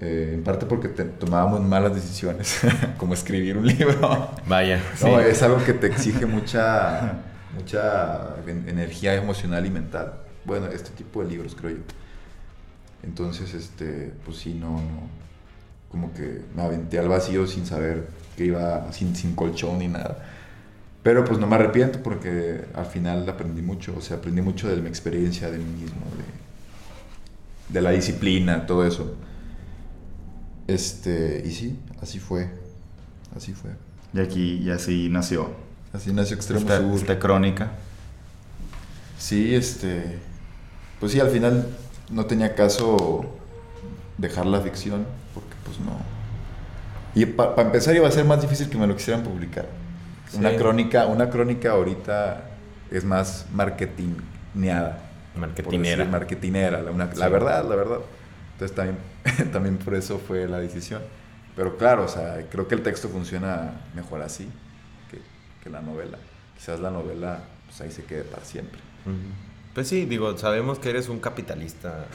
[0.00, 2.60] Eh, en parte porque te- tomábamos malas decisiones,
[2.98, 4.30] como escribir un libro.
[4.46, 5.04] Vaya, sí.
[5.06, 7.22] No, es algo que te exige mucha,
[7.54, 10.14] mucha en- energía emocional y mental.
[10.44, 11.82] Bueno, este tipo de libros, creo yo.
[13.02, 15.08] Entonces, este, pues sí, no, no.
[15.94, 20.26] Como que me aventé al vacío sin saber que iba, sin, sin colchón ni nada.
[21.04, 23.94] Pero pues no me arrepiento porque al final aprendí mucho.
[23.96, 26.00] O sea, aprendí mucho de mi experiencia, de mí mismo,
[27.68, 29.14] de, de la disciplina, todo eso.
[30.66, 32.50] Este, y sí, así fue.
[33.36, 33.70] Así fue.
[34.14, 35.50] Y aquí, y así nació
[35.92, 36.94] Así nació Extremo esta, Sur.
[36.96, 37.70] esta crónica.
[39.16, 40.18] Sí, este.
[40.98, 41.68] Pues sí, al final
[42.10, 43.24] no tenía caso
[44.18, 45.06] dejar la ficción,
[45.64, 45.96] pues no.
[47.14, 49.66] Y para empezar iba a ser más difícil que me lo quisieran publicar.
[50.30, 50.38] Sí.
[50.38, 52.44] Una crónica, una crónica ahorita
[52.90, 55.00] es más marketingneada.
[55.36, 56.04] Marketinera.
[56.04, 57.98] marketinera, la, una- la verdad, la verdad.
[58.52, 58.98] Entonces también,
[59.52, 61.02] también por eso fue la decisión.
[61.56, 64.48] Pero claro, o sea, creo que el texto funciona mejor así
[65.10, 65.20] que,
[65.62, 66.18] que la novela.
[66.56, 68.78] Quizás la novela, pues ahí se quede para siempre.
[69.74, 72.06] Pues sí, digo, sabemos que eres un capitalista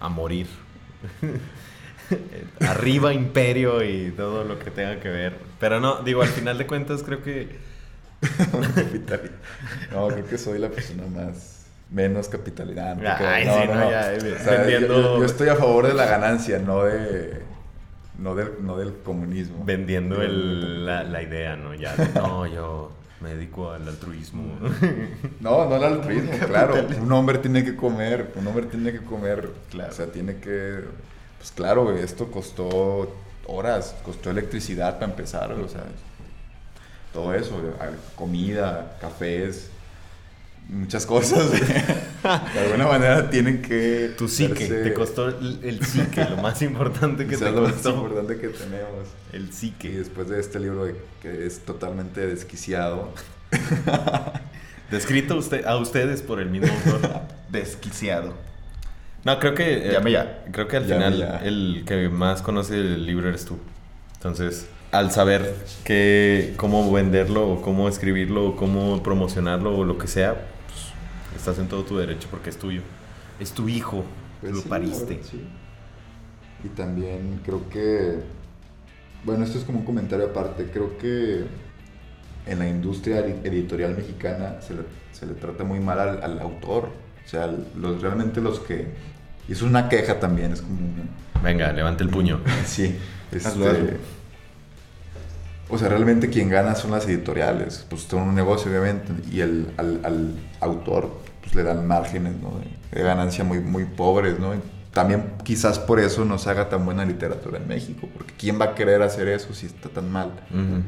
[0.00, 0.46] a morir.
[2.66, 5.34] Arriba imperio y todo lo que tenga que ver.
[5.58, 7.48] Pero no, digo, al final de cuentas creo que...
[9.92, 12.94] No, creo que soy la persona más menos capitalista.
[12.94, 13.90] No, porque- Ay, no, sí, no, no, no.
[13.90, 17.42] ya, O sea, yo- vendiendo- yo, yo estoy a favor de la ganancia, no de
[18.18, 19.64] no del, no del comunismo.
[19.64, 21.74] Vendiendo el- la, la idea, ¿no?
[21.74, 24.58] Ya, de, no, yo me dedico al altruismo.
[25.40, 26.74] No, no el altruismo, claro.
[27.00, 29.90] Un hombre tiene que comer, un hombre tiene que comer, Claro.
[29.90, 30.80] o sea, tiene que,
[31.40, 33.12] pues claro, güey, esto costó
[33.46, 35.82] horas, costó electricidad para empezar, güey, o sea,
[37.12, 37.72] todo eso, güey,
[38.14, 39.70] comida, cafés,
[40.68, 41.62] muchas cosas, güey.
[42.54, 44.12] de alguna manera tienen que...
[44.18, 47.84] Tu psique, te costó el, el psique, lo más importante que quizás te lo más
[47.84, 49.08] importante que tenemos.
[49.32, 49.90] El Y psique.
[49.90, 50.86] después de este libro
[51.22, 53.08] que es totalmente desquiciado,
[54.90, 57.22] Descrito usted, a ustedes por el mismo autor.
[57.48, 58.34] Desquiciado.
[59.24, 59.88] No, creo que.
[59.88, 60.44] eh, Llame ya.
[60.52, 61.36] Creo que al Llame final ya.
[61.44, 63.58] el que más conoce el libro eres tú.
[64.14, 65.54] Entonces, al saber
[65.84, 71.58] que, cómo venderlo, o cómo escribirlo, o cómo promocionarlo, o lo que sea, pues, estás
[71.58, 72.82] en todo tu derecho porque es tuyo.
[73.38, 74.04] Es tu hijo.
[74.40, 75.00] Pues lo sí, pariste.
[75.04, 75.44] la verdad, sí.
[76.64, 78.20] Y también creo que,
[79.24, 81.44] bueno, esto es como un comentario aparte, creo que
[82.46, 84.80] en la industria edi- editorial mexicana se le,
[85.12, 86.88] se le trata muy mal al, al autor.
[87.24, 88.88] O sea, los, realmente los que...
[89.50, 90.78] Y es una queja también, es como...
[90.78, 92.40] una- Venga, levante el puño.
[92.66, 92.96] Sí.
[93.32, 93.98] este,
[95.68, 99.72] o sea, realmente quien gana son las editoriales, pues son un negocio obviamente, y el,
[99.76, 102.58] al, al autor pues le dan márgenes ¿no?
[102.58, 104.54] de, de ganancia muy, muy pobres, ¿no?
[104.54, 104.58] Y
[104.92, 108.66] también quizás por eso no se haga tan buena literatura en México, porque ¿quién va
[108.66, 110.32] a querer hacer eso si está tan mal?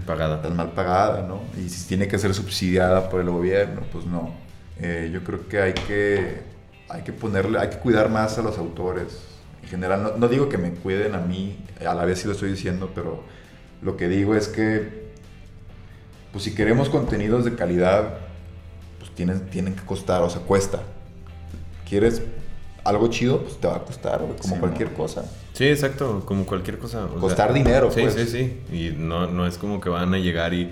[0.04, 0.42] Pagada.
[0.42, 1.40] tan mal pagada, ¿no?
[1.64, 4.34] Y si tiene que ser subsidiada por el gobierno, pues no.
[4.80, 6.40] Eh, yo creo que hay que
[6.92, 9.18] hay que ponerle, hay que cuidar más a los autores.
[9.62, 12.32] En general, no, no digo que me cuiden a mí, a la vez sí lo
[12.32, 13.22] estoy diciendo, pero
[13.80, 15.06] lo que digo es que,
[16.32, 18.18] pues si queremos contenidos de calidad,
[18.98, 20.82] pues tienen, tienen que costar, o sea, cuesta.
[21.88, 22.22] ¿Quieres
[22.84, 24.96] algo chido, pues te va a costar, como Sí, cualquier mo.
[24.96, 25.24] cosa.
[25.52, 27.04] Sí, exacto, como cualquier cosa.
[27.04, 28.14] o Costar dinero, Sí, pues.
[28.14, 28.60] sí, sí.
[28.76, 30.70] Y no, no es como que van a llegar y.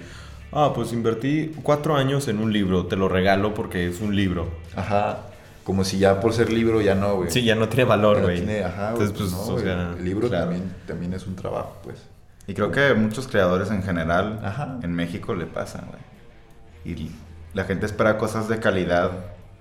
[0.52, 4.48] Ah, pues invertí cuatro años en un libro, te lo regalo porque es un libro.
[4.74, 5.26] Ajá.
[5.70, 7.30] Como si ya por ser libro ya no, güey.
[7.30, 8.38] Sí, ya no tiene valor, güey.
[8.38, 9.94] tiene- ajá, Entonces, pues, no, o sea.
[9.96, 10.46] El libro claro.
[10.46, 12.08] también, también es un trabajo, pues.
[12.48, 14.80] Y creo que muchos creadores en general Ajá.
[14.82, 16.96] en México le pasa, güey.
[16.96, 17.12] Y
[17.54, 19.12] la gente espera cosas de calidad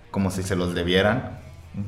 [0.09, 1.37] como si se los debieran.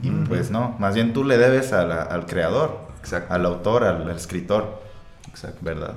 [0.04, 0.26] Y Ujú.
[0.26, 3.34] pues no, más bien tú le debes a la- al creador, Exacto.
[3.34, 4.84] al autor, al, al escritor,
[5.30, 5.58] Exacto.
[5.62, 5.96] ¿verdad?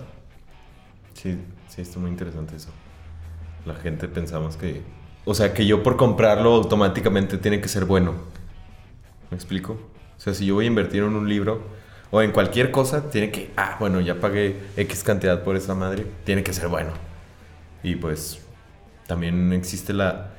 [1.12, 2.70] Sí, sí, está muy interesante eso.
[3.66, 4.82] La gente pensamos que.
[5.24, 8.12] O sea, que yo por comprarlo automáticamente tiene que ser bueno.
[9.30, 9.72] ¿Me explico?
[10.16, 11.62] O sea, si yo voy a invertir en un libro
[12.10, 13.50] o en cualquier cosa, tiene que.
[13.56, 16.92] Ah, bueno, ya pagué X cantidad por esa madre, tiene que ser bueno.
[17.82, 18.40] Y pues.
[19.06, 20.30] También existe la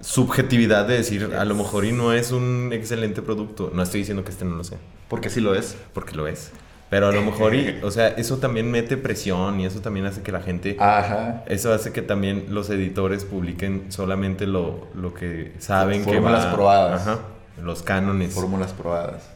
[0.00, 3.70] subjetividad de decir, a lo mejor y no es un excelente producto.
[3.74, 5.76] No estoy diciendo que este no lo sea Porque sí lo es.
[5.92, 6.50] porque lo es.
[6.94, 10.22] Pero a lo mejor, y, o sea, eso también mete presión y eso también hace
[10.22, 10.76] que la gente...
[10.78, 11.42] Ajá.
[11.46, 17.00] Eso hace que también los editores publiquen solamente lo, lo que saben que Fórmulas probadas.
[17.08, 17.18] Ajá,
[17.60, 18.32] los cánones.
[18.32, 19.28] Fórmulas probadas.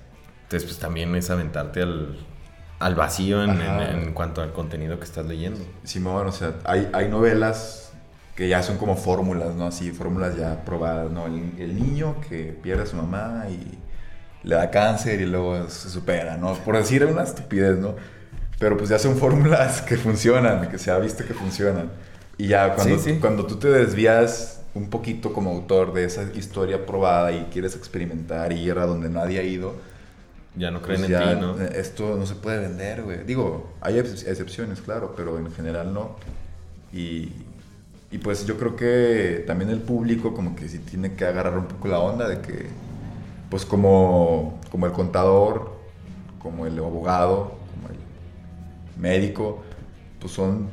[0.44, 2.16] Entonces, pues también es aventarte al,
[2.78, 5.58] al vacío en, en- en cuanto al contenido que estás leyendo.
[5.82, 7.92] Simón, o sea, hay, hay novelas
[8.36, 9.66] que ya son como fórmulas, ¿no?
[9.66, 11.26] Así, fórmulas ya probadas, ¿no?
[11.26, 13.76] El, el niño que pierde a su mamá y
[14.42, 16.54] le da cáncer y luego se supera, ¿no?
[16.64, 17.96] Por decir una estupidez, ¿no?
[18.58, 21.90] Pero pues ya son fórmulas que funcionan, que se ha visto que funcionan.
[22.38, 23.18] Y ya cuando, Sí, sí.
[23.20, 28.52] cuando tú te desvías un poquito como autor de esa historia probada y quieres experimentar
[28.52, 29.74] y ir a donde nadie ha ido,
[30.54, 31.60] Ya no creen pues en ya, ti, ¿no?
[31.60, 33.24] Esto no se puede vender, güey.
[33.24, 36.16] Digo, hay ex- excepciones, claro, pero en general no.
[36.92, 37.32] Y,
[38.10, 41.66] y pues yo creo que también el público como que sí tiene que agarrar un
[41.66, 42.66] poco la onda de que,
[43.50, 45.72] pues como, como el contador,
[46.38, 49.62] como el abogado, como el médico,
[50.20, 50.68] pues son,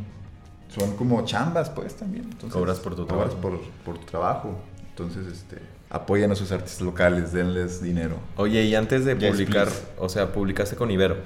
[0.68, 2.26] son como chambas, pues también.
[2.26, 3.42] Entonces, Cobras por tu cobras trabajo.
[3.42, 4.56] por, por tu trabajo.
[4.90, 5.58] Entonces, este,
[5.90, 8.16] apoyen a sus artistas locales, denles dinero.
[8.38, 9.84] Oye, y antes de Yes, publicar, please.
[10.00, 11.18] o sea, publicaste con Ibero.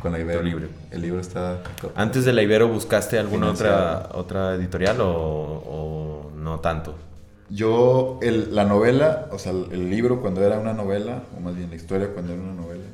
[0.00, 0.42] Con la Ibero.
[0.42, 0.68] Libro.
[0.92, 1.62] El libro está...
[1.96, 6.94] Antes de la Ibero, ¿buscaste alguna otra, otra editorial o, o no tanto?
[7.50, 11.70] Yo, el- la novela, o sea, el, libro cuando era una novela, o más bien
[11.70, 12.84] la historia cuando era una novela,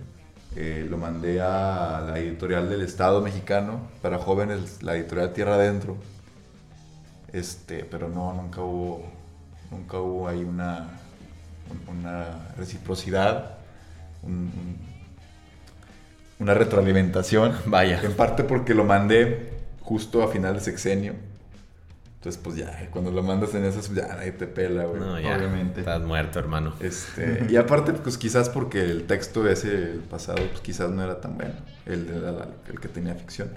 [0.56, 5.96] eh, lo mandé a la editorial del Estado mexicano para jóvenes, la editorial Tierra Adentro.
[7.32, 9.02] Este, pero no, nunca hubo,
[9.72, 10.88] nunca hubo ahí una,
[11.88, 13.56] un- una reciprocidad,
[14.22, 14.94] un- un-
[16.38, 17.54] una retroalimentación.
[17.66, 18.00] Vaya.
[18.04, 21.14] En parte porque lo mandé justo a final de sexenio.
[22.24, 24.98] Entonces, pues ya, cuando lo mandas en esas, pues ya nadie te pela, güey.
[24.98, 25.36] No, ya.
[25.36, 25.80] obviamente.
[25.80, 26.72] Estás muerto, hermano.
[26.80, 31.20] Este, y aparte, pues quizás porque el texto ese el pasado, pues quizás no era
[31.20, 31.52] tan bueno,
[31.84, 33.50] el, de la- el que tenía ficción.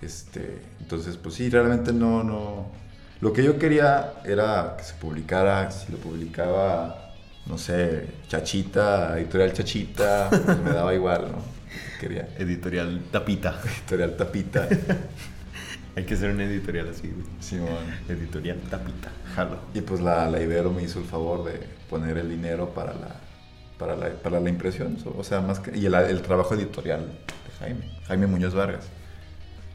[0.00, 2.66] Este, entonces, pues sí, realmente no, no.
[3.20, 7.12] Lo que yo quería era que se publicara, si lo publicaba,
[7.44, 11.38] no sé, Chachita, editorial Chachita, pues me daba igual, ¿no?
[12.00, 13.60] Quería Editorial Tapita.
[13.64, 14.66] editorial Tapita,
[15.94, 17.26] Hay que hacer una editorial así, güey.
[17.40, 17.68] Simón.
[18.08, 19.10] Editorial Tapita.
[19.34, 19.58] Jalo.
[19.74, 23.16] Y pues la, la Ibero me hizo el favor de poner el dinero para la,
[23.78, 24.96] para la, para la impresión.
[25.18, 25.76] O sea, más que.
[25.76, 27.90] Y el, el trabajo editorial de Jaime.
[28.06, 28.86] Jaime Muñoz Vargas.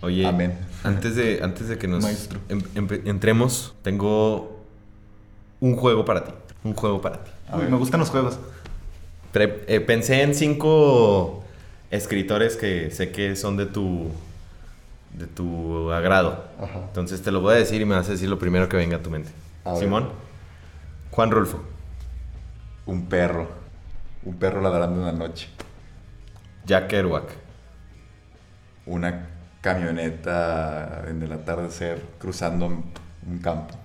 [0.02, 0.54] Oye, Amén.
[0.84, 2.40] antes de, antes de que nos Maestro.
[2.50, 2.62] em-
[3.06, 4.64] entremos, tengo
[5.60, 6.32] un juego para ti.
[6.64, 7.32] Un juego para ti.
[7.54, 8.40] Uy, me gustan los juegos.
[9.32, 11.44] Pre- eh, pensé en cinco
[11.92, 14.10] escritores que sé que son de tu
[15.18, 16.46] de tu agrado.
[16.62, 16.80] Ajá.
[16.88, 18.98] Entonces te lo voy a decir y me vas a decir lo primero que venga
[18.98, 19.30] a tu mente.
[19.66, 19.76] A.
[19.76, 20.10] Simón,
[21.12, 21.62] Juan Rulfo,
[22.86, 23.48] Un perro.
[24.24, 25.50] Un perro ladrando en la noche.
[26.66, 27.30] Jack Kerouac,
[28.86, 29.28] Una
[29.62, 33.76] camioneta en el atardecer cruzando un campo.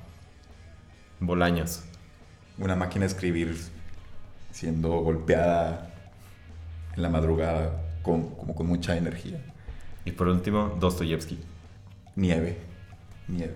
[1.21, 1.83] Bolaños,
[2.59, 3.57] Una máquina de escribir
[4.53, 5.91] siendo golpeada
[6.95, 9.39] en la madrugada con, como con mucha energía.
[10.05, 11.39] Y por último Dostoyevsky,
[12.17, 12.59] Nieve.
[13.29, 13.55] Nieve.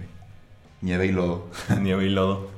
[0.80, 1.48] Nieve y lodo.
[1.80, 2.48] Nieve y Lodo.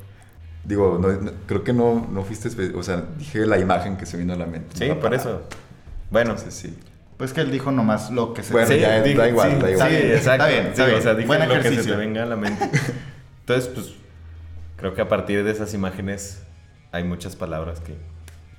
[0.64, 4.16] Digo, no- no- creo que no, no fuiste, o sea, dije la imagen que se
[4.18, 4.77] vino a la mente.
[4.77, 5.42] Sí, por eso.
[6.11, 6.79] Bueno, Entonces, sí.
[7.16, 9.70] Pues que él dijo nomás lo que se Bueno, Sí, ya, da igual, sí, da
[9.72, 9.90] igual.
[9.90, 10.44] Sí, exacto.
[10.44, 10.98] está bien, está bien.
[10.98, 11.92] O sea, dije Buen lo que se ejercicio.
[11.94, 12.64] te venga a la mente.
[13.40, 13.92] Entonces, pues,
[14.77, 16.42] creo que a partir de esas imágenes
[16.92, 17.94] hay muchas palabras que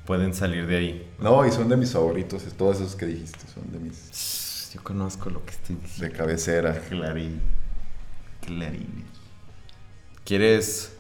[0.06, 1.12] pueden salir de ahí.
[1.20, 3.96] No, y son de mis favoritos, todos esos que dijiste, son de mis
[4.74, 6.18] Yo conozco lo que estoy de diciendo.
[6.18, 6.80] cabecera.
[6.90, 7.42] Clarín.
[8.46, 9.04] Clarín.
[10.24, 10.96] ¿Quieres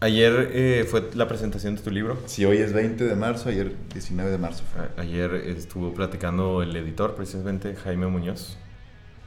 [0.00, 2.18] Ayer eh, fue la presentación de tu libro.
[2.26, 4.62] Sí, hoy es 20 de marzo, ayer 19 de marzo.
[4.76, 8.58] A- Ayer estuvo platicando el editor, precisamente Jaime Muñoz,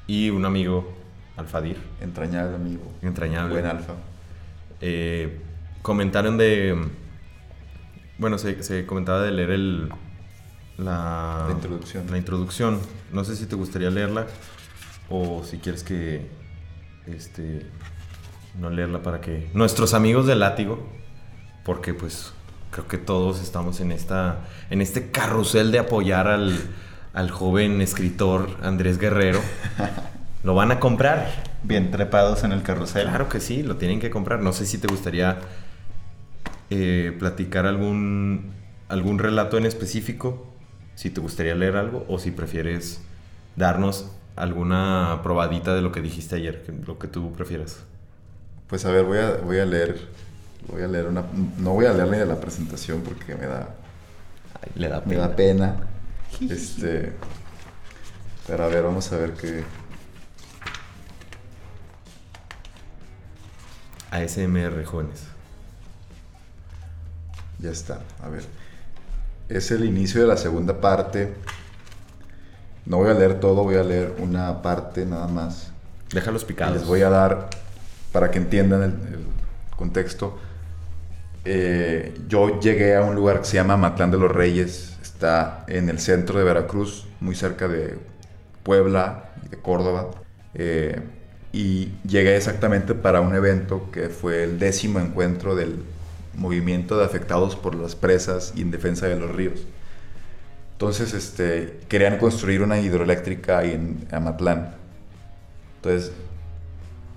[0.06, 0.94] y un amigo,
[1.36, 2.94] Alfadir, Entrañable amigo.
[3.02, 3.54] entrañable.
[3.54, 3.94] Buen alfa.
[4.82, 5.40] Eh,
[5.82, 6.76] comentaron de.
[8.20, 9.90] Bueno, se, se comentaba de leer el.
[10.78, 12.06] La, La introducción.
[12.10, 12.80] La introducción.
[13.12, 14.28] No sé si te gustaría leerla
[15.10, 16.28] o si quieres que.
[17.08, 17.66] Este.
[18.60, 19.50] No leerla para que.
[19.54, 20.88] Nuestros amigos del látigo.
[21.64, 22.34] Porque, pues.
[22.70, 24.40] Creo que todos estamos en esta.
[24.70, 26.58] En este carrusel de apoyar al.
[27.14, 29.42] Al joven escritor Andrés Guerrero.
[30.44, 31.44] Lo van a comprar.
[31.64, 33.08] Bien trepados en el carrusel.
[33.08, 34.40] Claro que sí, lo tienen que comprar.
[34.40, 35.40] No sé si te gustaría
[36.70, 38.54] eh, platicar algún,
[38.88, 40.46] algún relato en específico,
[40.98, 43.02] si te gustaría leer algo, o si prefieres
[43.56, 47.78] darnos alguna probadita de lo que dijiste ayer, que- lo que tú prefieras.
[48.68, 50.10] Pues a ver, voy a, voy a leer.
[50.68, 51.24] Voy a leer una.
[51.60, 53.76] No voy a leer ni de la presentación porque me da,
[54.62, 55.78] Ay, le da me da pena.
[56.42, 57.14] Este.
[58.48, 59.64] Pero a ver, vamos a ver qué.
[64.12, 65.24] ASMR, jóvenes.
[67.60, 68.44] Ya está, a ver.
[69.50, 71.34] Es el inicio de la segunda parte.
[72.86, 75.72] No voy a leer todo, voy a leer una parte nada más.
[76.14, 76.76] Déjalos picados.
[76.76, 77.50] les voy a dar,
[78.12, 79.26] para que entiendan el, el
[79.76, 80.38] contexto.
[81.46, 84.98] eh, yo llegué a un lugar que se llama Matlán de los Reyes.
[85.02, 87.98] Está en el centro de Veracruz, muy cerca de
[88.64, 90.12] Puebla y de Córdoba.
[90.54, 91.02] Eh,
[91.54, 95.84] y llegué exactamente para un evento que fue el décimo encuentro del
[96.38, 99.66] movimiento de afectados por las presas y en defensa de los ríos.
[100.74, 104.76] Entonces, este, querían construir una hidroeléctrica ahí en Amatlán.
[105.78, 106.12] Entonces,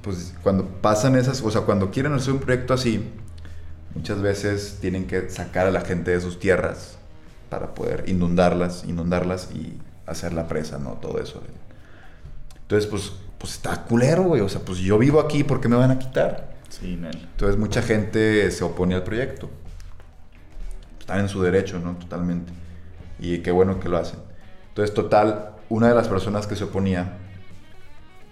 [0.02, 3.04] pues cuando pasan esas, o sea, cuando quieren hacer un proyecto así,
[3.94, 6.96] muchas veces tienen que sacar a la gente de sus tierras
[7.50, 10.92] para poder inundarlas, inundarlas y hacer la presa, ¿no?
[10.92, 11.42] Todo eso.
[12.62, 14.40] Entonces, pues, pues está culero, güey.
[14.40, 16.49] O sea, pues yo vivo aquí, ¿por qué me van a quitar?
[16.82, 19.50] Entonces mucha gente se opone al proyecto.
[20.98, 21.94] Están en su derecho, ¿no?
[21.96, 22.52] Totalmente.
[23.18, 24.20] Y qué bueno que lo hacen.
[24.68, 27.18] Entonces, total, una de las personas que se oponía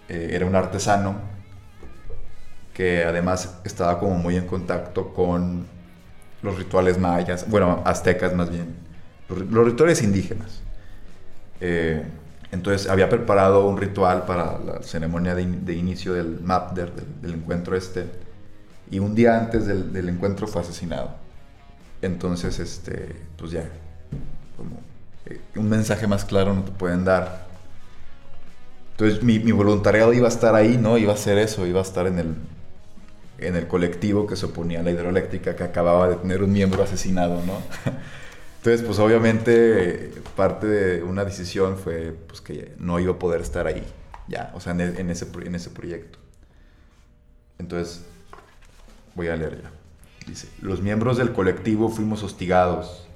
[0.08, 1.16] eh, era un artesano
[2.72, 5.66] que además estaba como muy en contacto con
[6.42, 8.76] los rituales mayas, bueno, aztecas más bien,
[9.28, 10.60] los, ri- los rituales indígenas.
[11.60, 12.04] Eh,
[12.52, 17.34] entonces había preparado un ritual para la ceremonia de, in- de inicio del MAPDER, del
[17.34, 18.06] encuentro este,
[18.90, 21.10] y un día antes del, del encuentro fue asesinado.
[22.02, 23.68] Entonces, este, pues ya,
[24.56, 24.80] como
[25.26, 27.46] eh, un mensaje más claro no te pueden dar.
[28.92, 30.98] Entonces mi, mi voluntariado iba a estar ahí, ¿no?
[30.98, 32.34] Iba a ser eso, iba a estar en el,
[33.38, 36.82] en el colectivo que se oponía a la hidroeléctrica que acababa de tener un miembro
[36.82, 37.62] asesinado, ¿no?
[38.58, 43.66] Entonces, pues obviamente parte de una decisión fue pues, que no iba a poder estar
[43.66, 43.84] ahí,
[44.28, 46.18] ya, o sea, en, e- en ese, en ese proyecto.
[47.58, 48.04] Entonces,
[49.18, 49.70] voy a leer ya.
[50.26, 53.06] Dice, los miembros del colectivo fuimos hostigados.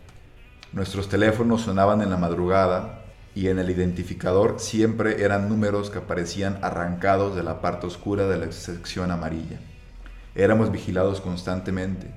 [0.72, 6.58] Nuestros teléfonos sonaban en la madrugada y en el identificador siempre eran números que aparecían
[6.62, 9.60] arrancados de la parte oscura de la sección amarilla.
[10.34, 12.10] Éramos vigilados constantemente.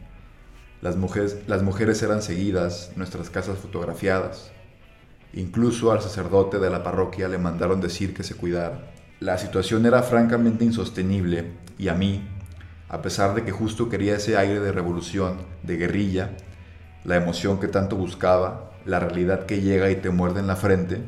[0.82, 4.52] Las mujeres, las mujeres eran seguidas, nuestras casas fotografiadas.
[5.34, 8.92] Incluso al sacerdote de la parroquia le mandaron decir que se cuidara.
[9.20, 12.28] La situación era francamente insostenible y a mí,
[12.90, 16.32] a pesar de que justo quería ese aire de revolución, de guerrilla,
[17.04, 21.02] la emoción que tanto buscaba, la realidad que llega y te muerde en la frente,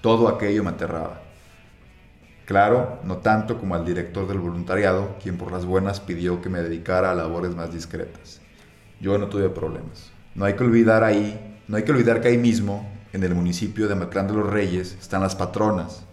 [0.00, 1.22] todo aquello me aterraba.
[2.46, 6.62] Claro, no tanto como al director del voluntariado, quien por las buenas pidió que me
[6.62, 8.40] dedicara a labores más discretas.
[9.00, 10.10] Yo no tuve problemas.
[10.34, 13.86] No hay que olvidar ahí, no hay que olvidar que ahí mismo, en el municipio
[13.86, 16.06] de Matlán de los Reyes, están las patronas,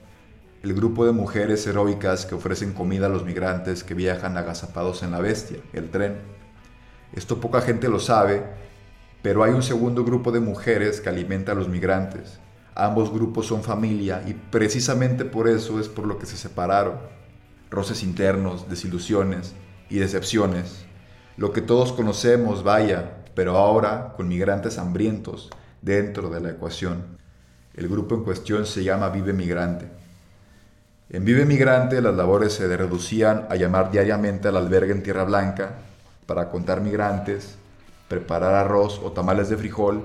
[0.65, 5.11] el grupo de mujeres heroicas que ofrecen comida a los migrantes que viajan agazapados en
[5.11, 6.15] la bestia, el tren.
[7.13, 8.41] Esto poca gente lo sabe,
[9.21, 12.39] pero hay un segundo grupo de mujeres que alimenta a los migrantes.
[12.73, 16.95] Ambos grupos son familia y precisamente por eso es por lo que se separaron.
[17.69, 19.53] Roces internos, desilusiones
[19.87, 20.87] y decepciones.
[21.37, 25.51] Lo que todos conocemos, vaya, pero ahora con migrantes hambrientos
[25.83, 27.19] dentro de la ecuación.
[27.75, 30.04] El grupo en cuestión se llama Vive Migrante.
[31.07, 35.73] En Vive Migrante las labores se reducían a llamar diariamente al albergue en Tierra Blanca
[36.25, 37.57] para contar migrantes,
[38.07, 40.03] preparar arroz o tamales de frijol,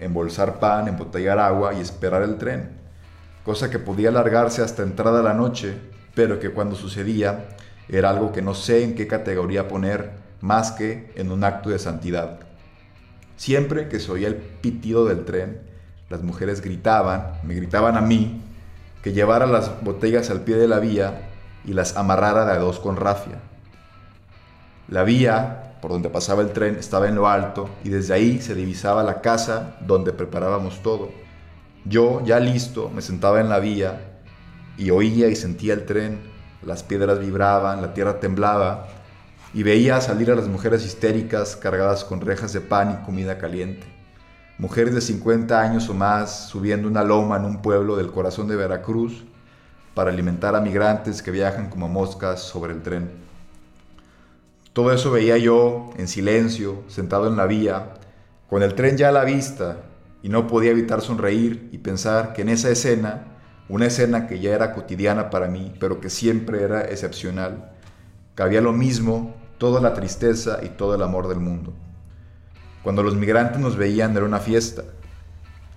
[0.00, 2.70] embolsar pan, embotellar agua y esperar el tren,
[3.44, 5.76] cosa que podía alargarse hasta entrada la noche,
[6.16, 7.50] pero que cuando sucedía
[7.88, 11.78] era algo que no sé en qué categoría poner, más que en un acto de
[11.78, 12.40] santidad.
[13.36, 15.60] Siempre que se oía el pitido del tren,
[16.10, 18.42] las mujeres gritaban, me gritaban a mí,
[19.02, 21.28] que llevara las botellas al pie de la vía
[21.64, 23.40] y las amarrara de a dos con rafia.
[24.88, 28.54] La vía por donde pasaba el tren estaba en lo alto y desde ahí se
[28.54, 31.10] divisaba la casa donde preparábamos todo.
[31.84, 34.20] Yo, ya listo, me sentaba en la vía
[34.78, 36.20] y oía y sentía el tren,
[36.64, 38.86] las piedras vibraban, la tierra temblaba
[39.52, 43.91] y veía salir a las mujeres histéricas cargadas con rejas de pan y comida caliente.
[44.62, 48.54] Mujeres de 50 años o más subiendo una loma en un pueblo del corazón de
[48.54, 49.24] Veracruz
[49.92, 53.10] para alimentar a migrantes que viajan como moscas sobre el tren.
[54.72, 57.94] Todo eso veía yo en silencio, sentado en la vía,
[58.48, 59.78] con el tren ya a la vista,
[60.22, 63.38] y no podía evitar sonreír y pensar que en esa escena,
[63.68, 67.72] una escena que ya era cotidiana para mí, pero que siempre era excepcional,
[68.36, 71.74] cabía lo mismo toda la tristeza y todo el amor del mundo.
[72.82, 74.82] Cuando los migrantes nos veían era una fiesta,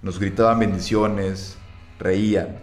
[0.01, 1.57] nos gritaban bendiciones,
[1.99, 2.57] reían,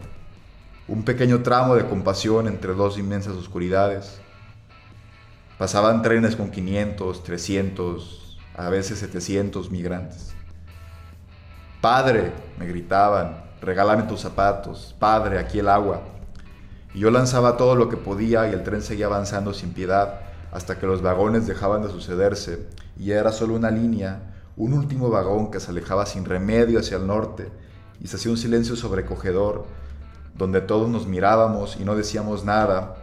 [0.88, 4.20] un pequeño tramo de compasión entre dos inmensas oscuridades.
[5.58, 10.34] Pasaban trenes con 500, 300, a veces 700 migrantes.
[11.80, 16.02] Padre, me gritaban, regálame tus zapatos, padre, aquí el agua.
[16.94, 20.20] Y yo lanzaba todo lo que podía y el tren seguía avanzando sin piedad
[20.50, 22.66] hasta que los vagones dejaban de sucederse
[22.98, 27.06] y era solo una línea, un último vagón que se alejaba sin remedio hacia el
[27.06, 27.50] norte
[28.00, 29.66] y se hacía un silencio sobrecogedor
[30.36, 33.02] donde todos nos mirábamos y no decíamos nada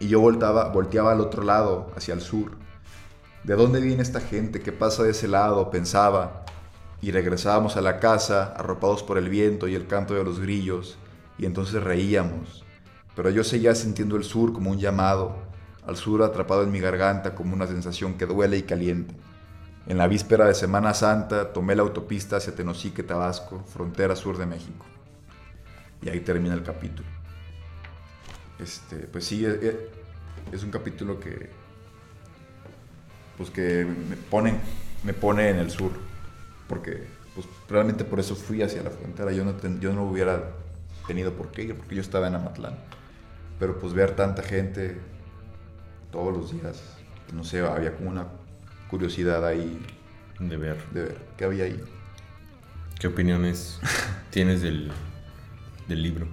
[0.00, 2.52] y yo voltaba, volteaba al otro lado, hacia el sur.
[3.44, 4.60] ¿De dónde viene esta gente?
[4.60, 5.70] ¿Qué pasa de ese lado?
[5.70, 6.44] Pensaba.
[7.02, 10.98] Y regresábamos a la casa, arropados por el viento y el canto de los grillos,
[11.38, 12.64] y entonces reíamos.
[13.14, 15.36] Pero yo seguía sintiendo el sur como un llamado,
[15.86, 19.14] al sur atrapado en mi garganta como una sensación que duele y caliente.
[19.90, 24.46] En la víspera de Semana Santa tomé la autopista hacia Tenosique, Tabasco, frontera sur de
[24.46, 24.86] México.
[26.00, 27.08] Y ahí termina el capítulo.
[28.60, 29.58] Este, pues sí, es,
[30.52, 31.50] es un capítulo que
[33.36, 34.60] pues que me pone,
[35.02, 35.90] me pone en el sur,
[36.68, 40.52] porque pues realmente por eso fui hacia la frontera, yo no, yo no hubiera
[41.08, 42.78] tenido por qué ir, porque yo estaba en Amatlán,
[43.58, 45.00] pero pues ver tanta gente
[46.12, 46.80] todos los días,
[47.34, 48.39] no sé, había como una
[48.90, 49.80] curiosidad ahí
[50.40, 51.80] de ver, de ver qué había ahí.
[52.98, 53.80] ¿Qué opiniones
[54.30, 54.90] tienes del,
[55.86, 56.26] del libro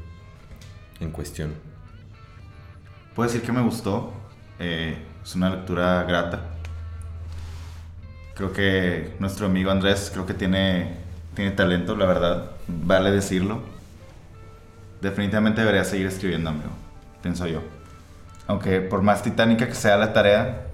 [0.99, 1.53] en cuestión?
[3.15, 4.13] Puedo decir que me gustó.
[4.59, 6.41] Eh, es una lectura grata.
[8.35, 10.97] Creo que nuestro amigo Andrés creo que tiene,
[11.35, 12.51] tiene talento, la verdad.
[12.67, 13.61] Vale decirlo.
[15.01, 16.69] Definitivamente debería seguir escribiendo, amigo.
[17.21, 17.61] Pienso yo.
[18.47, 20.66] Aunque por más titánica que sea la tarea,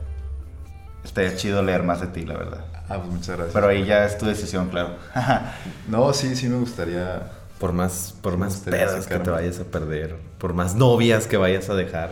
[1.03, 2.65] estaría chido leer más de ti, la verdad.
[2.89, 3.53] Ah, pues muchas gracias.
[3.53, 4.95] Pero ahí ya es tu decisión, claro.
[5.87, 7.23] no, sí, sí me gustaría
[7.59, 11.69] por más, por más pedas que te vayas a perder, por más novias que vayas
[11.69, 12.11] a dejar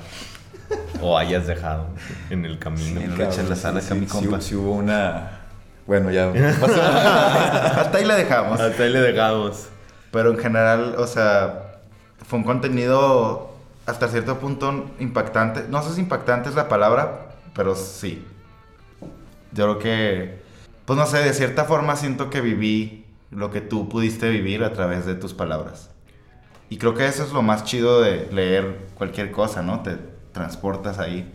[1.01, 1.87] o hayas dejado
[2.29, 3.01] en el camino.
[3.01, 4.39] Sí, eches la sal sí, mi compa.
[4.39, 5.39] Sí, hubo una...
[5.85, 6.29] Bueno, ya...
[7.75, 8.61] Hasta ahí le dejamos.
[8.61, 9.67] Hasta ahí le dejamos.
[10.11, 11.79] Pero en general, o sea,
[12.25, 13.53] fue un contenido
[13.85, 15.65] hasta cierto punto impactante.
[15.69, 18.25] No sé si impactante es la palabra, pero sí.
[19.51, 20.41] Yo creo que,
[20.85, 24.73] pues no sé, de cierta forma siento que viví lo que tú pudiste vivir a
[24.73, 25.89] través de tus palabras.
[26.69, 29.81] Y creo que eso es lo más chido de leer cualquier cosa, ¿no?
[29.81, 29.97] Te
[30.31, 31.29] transportas ahí.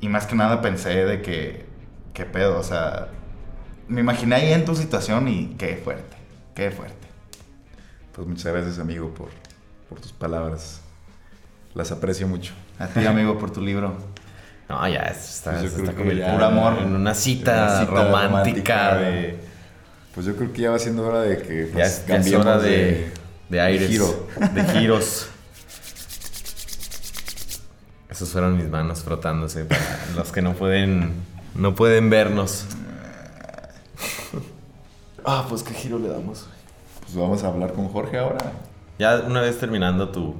[0.00, 1.66] Y más que nada pensé de que,
[2.12, 3.08] qué pedo, o sea,
[3.88, 6.16] me imaginé ahí en tu situación y qué fuerte,
[6.54, 7.08] qué fuerte.
[8.12, 9.30] Pues muchas gracias, amigo, por,
[9.88, 10.80] por tus palabras.
[11.74, 12.52] Las aprecio mucho.
[12.78, 13.96] A ti, amigo, por tu libro.
[14.68, 17.90] No, ya está, Pues yo está el ya- puro amor en una cita, una cita
[17.90, 18.94] romántica, romántica.
[18.96, 19.38] de
[20.14, 22.32] Pues yo creo que ya va siendo hora de que ya, pues, es- ya es
[22.34, 23.12] hora de,
[23.50, 24.26] de aires, giro.
[24.54, 25.28] de giros.
[28.08, 29.80] Esos fueron mis manos frotándose para
[30.16, 31.12] los que no pueden
[31.54, 32.66] no pueden vernos.
[35.26, 36.46] Ah, pues qué giro le damos.
[37.00, 38.52] Pues vamos a hablar con Jorge ahora.
[38.98, 40.34] Ya una vez terminando tu,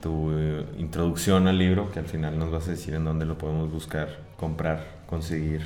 [0.00, 3.36] tu eh, introducción al libro, que al final nos vas a decir en dónde lo
[3.38, 5.62] podemos buscar, comprar, conseguir.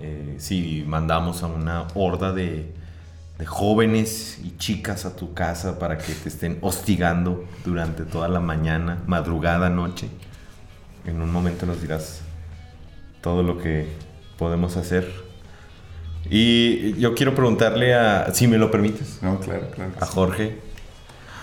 [0.00, 2.72] Eh, si mandamos a una horda de,
[3.38, 8.40] de jóvenes y chicas a tu casa para que te estén hostigando durante toda la
[8.40, 10.08] mañana, madrugada, noche.
[11.04, 12.20] En un momento nos dirás
[13.22, 13.88] todo lo que
[14.38, 15.10] podemos hacer.
[16.30, 19.92] Y yo quiero preguntarle a, si me lo permites, No, claro, claro.
[20.00, 20.06] a.
[20.06, 20.58] Jorge.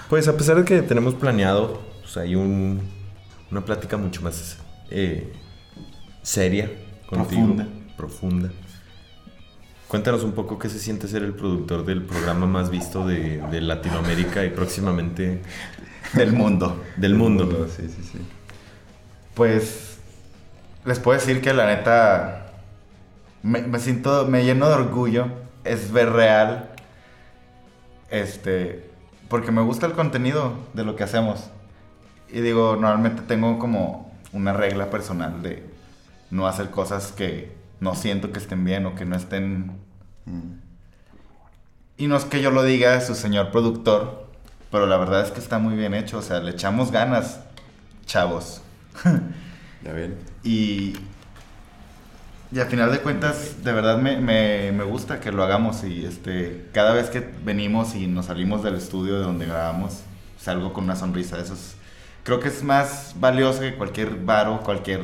[0.10, 2.80] Pues a pesar de que tenemos planeado, pues hay un,
[3.50, 4.58] una plática mucho más
[4.92, 5.34] eh,
[6.22, 6.70] seria
[7.08, 7.42] contigo.
[7.56, 7.68] Profunda.
[7.98, 8.50] Profunda.
[9.88, 13.62] Cuéntanos un poco qué se siente ser el productor del programa más visto de, de
[13.62, 15.42] Latinoamérica y próximamente
[16.14, 16.80] Del mundo.
[16.98, 17.68] del mundo.
[17.76, 18.20] Sí, sí, sí.
[19.34, 19.98] Pues
[20.86, 22.54] les puedo decir que la neta
[23.42, 25.28] me, me siento, me lleno de orgullo,
[25.64, 26.70] es ver real,
[28.12, 28.90] este,
[29.28, 31.50] porque me gusta el contenido de lo que hacemos.
[32.36, 35.64] Y digo, normalmente tengo como una regla personal de
[36.32, 39.72] no hacer cosas que no siento que estén bien o que no estén...
[40.26, 40.60] Mm.
[41.98, 44.28] Y no es que yo lo diga, su señor productor,
[44.70, 47.40] pero la verdad es que está muy bien hecho, o sea, le echamos ganas,
[48.06, 48.62] chavos.
[49.84, 50.18] Ya ven.
[50.44, 50.96] Y,
[52.52, 56.06] y a final de cuentas, de verdad me, me- me gusta que lo hagamos y
[56.06, 60.02] este, cada vez que venimos y nos salimos del estudio de donde grabamos,
[60.40, 61.40] salgo con una sonrisa.
[61.40, 61.76] Eso es,
[62.26, 65.00] creo que es más valioso que cualquier varo, cualquier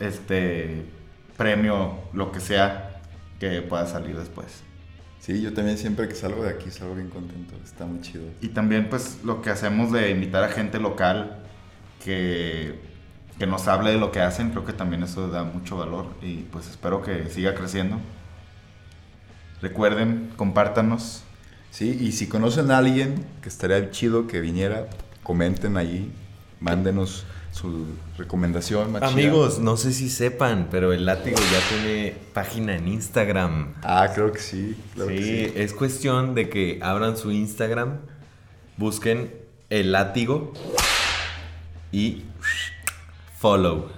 [0.00, 0.86] este,
[1.36, 3.02] premio, lo que sea
[3.38, 4.62] que pueda salir después.
[5.20, 7.54] Sí, yo también siempre que salgo de aquí salgo bien contento.
[7.62, 8.24] Está muy chido.
[8.40, 11.38] Y también pues lo que hacemos de invitar a gente local
[12.02, 12.80] que,
[13.38, 16.44] que nos hable de lo que hacen, creo que también eso da mucho valor y
[16.44, 17.98] pues espero que siga creciendo.
[19.60, 21.24] Recuerden, compártanos.
[21.70, 24.88] Sí, y si conocen a alguien que estaría chido que viniera,
[25.22, 26.10] comenten ahí,
[26.60, 27.86] mándenos su
[28.16, 28.92] recomendación.
[28.92, 29.10] más chida.
[29.10, 33.74] Amigos, no sé si sepan, pero el látigo ya tiene página en Instagram.
[33.82, 34.76] Ah, creo que sí.
[34.94, 35.52] claro que sí, sí.
[35.56, 37.98] es cuestión de que abran su Instagram,
[38.76, 39.32] busquen
[39.70, 40.52] el látigo
[41.92, 42.24] y
[43.38, 43.88] follow,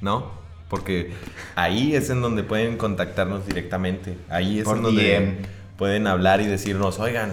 [0.00, 0.32] ¿no?
[0.68, 1.12] Porque
[1.54, 4.16] ahí es en donde pueden contactarnos directamente.
[4.28, 5.46] Ahí es Por en donde DM.
[5.76, 7.32] pueden hablar y decirnos, oigan,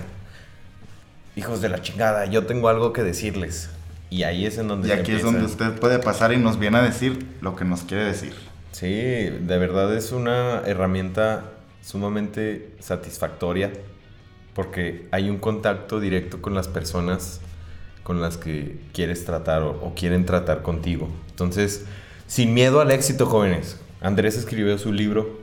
[1.35, 3.69] hijos de la chingada, yo tengo algo que decirles.
[4.11, 4.89] Y ahí es en donde...
[4.89, 7.81] Y aquí es donde usted puede pasar y nos viene a decir lo que nos
[7.81, 8.33] quiere decir.
[8.73, 11.45] Sí, de verdad es una herramienta
[11.81, 13.71] sumamente satisfactoria
[14.53, 17.39] porque hay un contacto directo con las personas
[18.03, 21.09] con las que quieres tratar o, o quieren tratar contigo.
[21.29, 21.85] Entonces,
[22.27, 23.79] sin miedo al éxito, jóvenes.
[24.01, 25.39] Andrés escribió su libro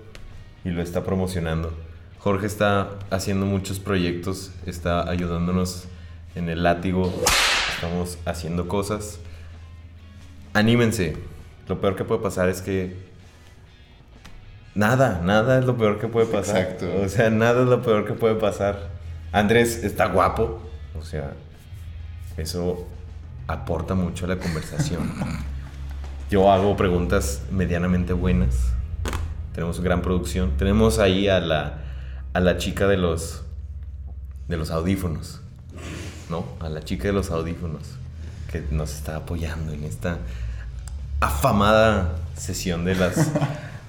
[0.64, 1.72] y lo está promocionando.
[2.18, 5.84] Jorge está haciendo muchos proyectos, está ayudándonos
[6.34, 7.14] en el látigo,
[7.78, 9.20] estamos haciendo cosas.
[10.52, 11.16] Anímense.
[11.68, 13.08] Lo peor que puede pasar es que
[14.78, 16.58] Nada, nada es lo peor que puede pasar.
[16.58, 16.86] Exacto.
[17.04, 18.90] O sea, nada es lo peor que puede pasar.
[19.32, 20.60] Andrés está guapo.
[20.96, 21.32] O sea,
[22.36, 22.86] eso
[23.48, 25.10] aporta mucho a la conversación.
[26.30, 28.72] Yo hago preguntas medianamente buenas.
[29.52, 30.56] Tenemos gran producción.
[30.56, 31.78] Tenemos ahí a la,
[32.32, 33.44] a la chica de los,
[34.46, 35.40] de los audífonos.
[36.30, 36.44] ¿No?
[36.60, 37.82] A la chica de los audífonos.
[38.52, 40.18] Que nos está apoyando en esta
[41.20, 43.14] afamada sesión de las...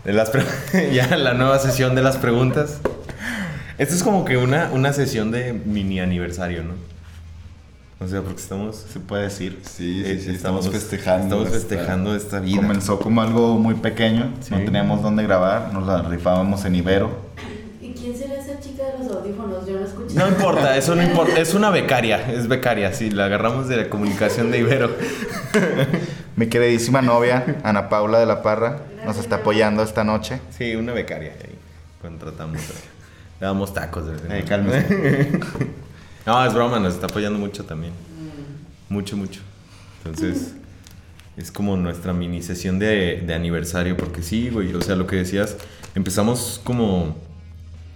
[0.05, 0.31] De las
[0.93, 2.79] ya la nueva sesión de las preguntas.
[3.77, 6.73] Esto es como que una, una sesión de mini aniversario, ¿no?
[8.03, 8.77] O sea, porque estamos...
[8.77, 9.59] Se puede decir.
[9.63, 12.61] Sí, sí, eh, sí, estamos festejando Estamos esta- festejando esta vida.
[12.61, 14.51] Comenzó como algo muy pequeño, Sí.
[14.51, 17.11] no teníamos dónde grabar, nos la rifábamos en Ibero.
[17.81, 19.65] ¿Y quién será esa chica de los audífonos?
[19.65, 20.15] Yo no escuché.
[20.15, 21.39] No importa, eso no importa.
[21.39, 24.91] Es una becaria, es becaria, sí, la agarramos de la comunicación de Ibero.
[26.35, 30.39] Mi queridísima novia, Ana Paula de la Parra, nos está apoyando esta noche.
[30.57, 31.33] Sí, una becaria.
[31.43, 31.55] Ahí
[32.01, 32.61] contratamos.
[33.39, 34.05] Le damos tacos.
[34.05, 34.45] cuando.
[34.47, 35.39] cálmese.
[36.25, 37.93] No, es broma, nos está apoyando mucho también.
[38.87, 39.41] Mucho, mucho.
[40.03, 40.53] Entonces,
[41.37, 45.15] es como nuestra mini sesión de, de aniversario, porque sí, güey, o sea, lo que
[45.15, 45.57] decías,
[45.95, 47.15] empezamos como...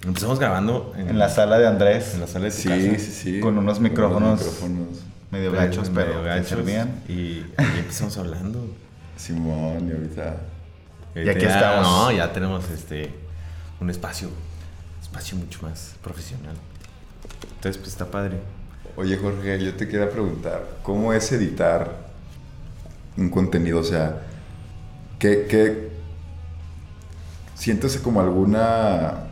[0.05, 2.81] Empezamos grabando En la sala de Andrés, en la sala de tu Sí, casa.
[2.81, 3.39] sí, sí.
[3.39, 4.39] Con unos micrófonos.
[4.39, 4.87] micrófonos.
[5.31, 7.01] medio gachos, pero medio que gachos, servían.
[7.07, 7.45] Y, y
[7.79, 8.65] empezamos hablando.
[9.17, 10.35] Simón, y ahorita.
[11.15, 11.87] Y aquí ya, estamos.
[11.87, 13.13] No, ya tenemos este
[13.79, 14.29] un espacio,
[15.01, 16.55] espacio mucho más profesional.
[17.55, 18.37] Entonces, pues está padre.
[18.97, 21.89] Oye, Jorge, yo te quería preguntar, ¿cómo es editar
[23.17, 23.79] un contenido?
[23.79, 24.21] O sea,
[25.19, 25.89] ¿qué, qué
[27.55, 29.25] sientes como alguna,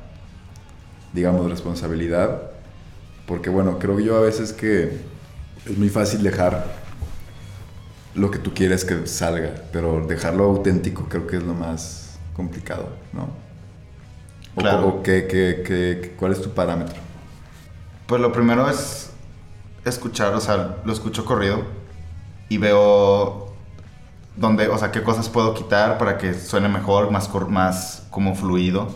[1.13, 2.41] digamos, responsabilidad?
[3.25, 4.99] Porque bueno, creo yo a veces que
[5.65, 6.65] es muy fácil dejar
[8.15, 12.89] lo que tú quieres que salga, pero dejarlo auténtico creo que es lo más complicado,
[13.13, 13.29] ¿no?
[14.55, 14.87] O- Claro.
[14.87, 16.95] o qué- qué- ¿Cuál es tu parámetro?
[18.07, 19.11] Pues lo primero es
[19.85, 21.63] escuchar, o sea, lo escucho corrido
[22.49, 23.53] y veo
[24.35, 28.89] dónde, o sea, qué cosas puedo quitar para que suene mejor, más, más como fluido.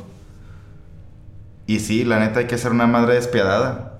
[1.67, 3.99] Y sí, la neta hay que ser una madre despiadada.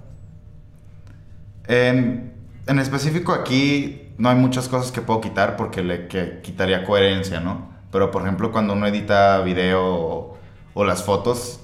[1.68, 2.34] En,
[2.68, 6.08] en específico aquí no hay muchas cosas que puedo quitar porque le
[6.42, 7.70] quitaría coherencia, ¿no?
[7.92, 10.38] Pero por ejemplo, cuando uno edita video
[10.74, 11.62] o, las fotos,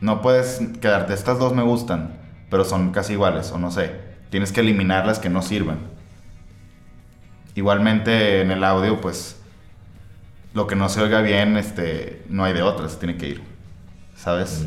[0.00, 2.16] no puedes quedarte, estas dos me gustan,
[2.50, 3.92] pero son casi iguales, o no sé.
[4.30, 5.78] Tienes que eliminar las que no sirvan.
[7.56, 9.40] Igualmente en el audio, pues
[10.52, 13.42] lo que no se oiga bien, este, no hay de otras, tiene que ir.
[14.16, 14.64] ¿Sabes?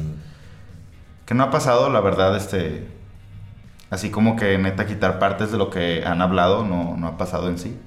[1.27, 2.87] Que no ha pasado, la verdad, este.
[3.89, 7.49] Así como que neta quitar partes de lo que han hablado, no, no ha pasado
[7.49, 7.77] en sí.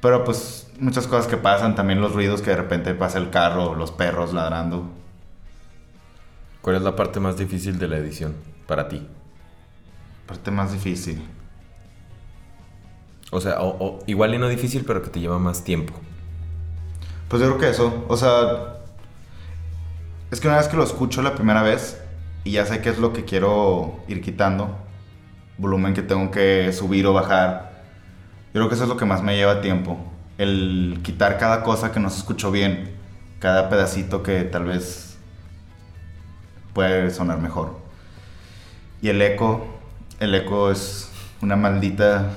[0.00, 3.76] Pero pues muchas cosas que pasan, también los ruidos que de repente pasa el carro,
[3.76, 4.90] los perros ladrando.
[6.62, 8.34] ¿Cuál es la parte más difícil de la edición
[8.66, 9.06] para ti?
[10.26, 11.24] Parte más difícil.
[13.30, 15.94] O sea, o, o igual y no difícil, pero que te lleva más tiempo.
[17.28, 18.77] Pues yo creo que eso, o sea,
[20.30, 22.00] es que una vez que lo escucho la primera vez
[22.44, 24.76] y ya sé qué es lo que quiero ir quitando,
[25.56, 27.82] volumen que tengo que subir o bajar,
[28.52, 29.98] yo creo que eso es lo que más me lleva tiempo.
[30.38, 32.90] El quitar cada cosa que no se escuchó bien,
[33.38, 35.18] cada pedacito que tal vez
[36.72, 37.78] puede sonar mejor.
[39.02, 39.66] Y el eco,
[40.20, 41.10] el eco es
[41.40, 42.30] una maldita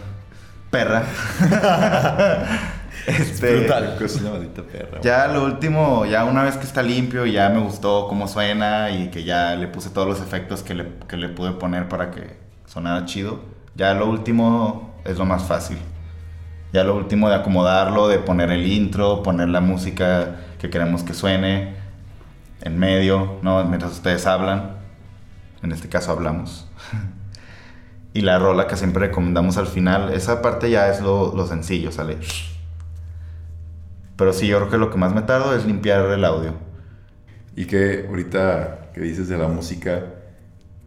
[0.70, 1.04] perra.
[3.08, 5.02] Este, Es una maldita perra.
[5.02, 9.10] Ya lo último, ya una vez que está limpio, ya me gustó cómo suena y
[9.10, 12.38] que ya le puse todos los efectos que le, que le pude poner para que
[12.66, 13.42] sonara chido.
[13.76, 15.78] Ya lo último es lo más fácil.
[16.74, 21.14] Ya lo último de acomodarlo, de poner el intro, poner la música que queremos que
[21.14, 21.76] suene
[22.62, 23.64] en medio, ¿no?
[23.66, 24.78] Mientras ustedes hablan.
[25.64, 26.68] En este caso hablamos.
[28.14, 31.92] y la rola que siempre recomendamos al final, esa parte ya es lo, lo sencillo,
[31.92, 32.18] sale.
[34.22, 36.54] Pero sí, yo creo que lo que más me tardo es limpiar el audio.
[37.56, 40.04] Y que ahorita que dices de la música,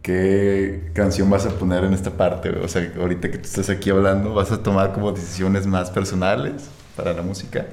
[0.02, 2.50] ¿qué canción vas a poner en esta parte?
[2.50, 6.70] O sea, ahorita que tú estás aquí hablando, ¿vas a tomar como decisiones más personales
[6.94, 7.66] para la música?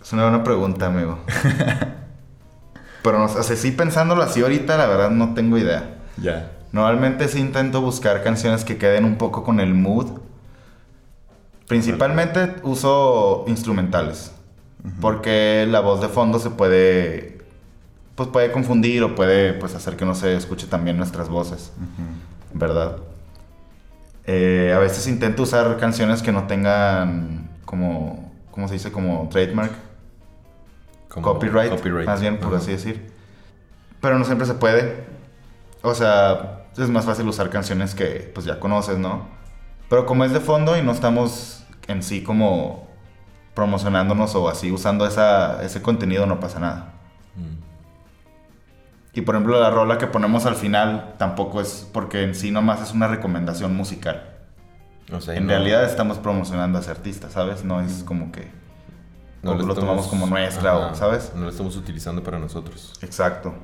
[0.00, 1.18] Es una buena pregunta, amigo.
[3.02, 5.96] Pero, no, sé, o sea, sí pensándolo así ahorita, la verdad no tengo idea.
[6.18, 6.52] Ya.
[6.70, 10.20] Normalmente sí intento buscar canciones que queden un poco con el mood.
[11.66, 14.33] Principalmente uso instrumentales.
[15.00, 17.38] Porque la voz de fondo se puede.
[18.14, 21.72] Pues puede confundir o puede pues, hacer que no se escuche también nuestras voces.
[22.52, 22.98] ¿Verdad?
[24.26, 28.32] Eh, a veces intento usar canciones que no tengan como.
[28.50, 28.92] ¿Cómo se dice?
[28.92, 29.72] Como trademark.
[31.08, 32.06] Como copyright, copyright.
[32.06, 33.10] Más bien, por así decir.
[34.00, 35.04] Pero no siempre se puede.
[35.82, 39.28] O sea, es más fácil usar canciones que pues ya conoces, ¿no?
[39.88, 42.88] Pero como es de fondo y no estamos en sí como
[43.54, 46.92] promocionándonos o así usando esa, ese contenido, no pasa nada.
[47.36, 47.62] Mm.
[49.16, 52.82] Y por ejemplo, la rola que ponemos al final tampoco es porque en sí nomás
[52.82, 54.30] es una recomendación musical.
[55.12, 57.64] O sea, en no- realidad estamos promocionando a ese artista, ¿sabes?
[57.64, 58.48] No es como que
[59.42, 61.32] no lo estamos- tomamos como nuestra, o, ¿sabes?
[61.36, 62.94] No lo estamos utilizando para nosotros.
[63.02, 63.54] Exacto.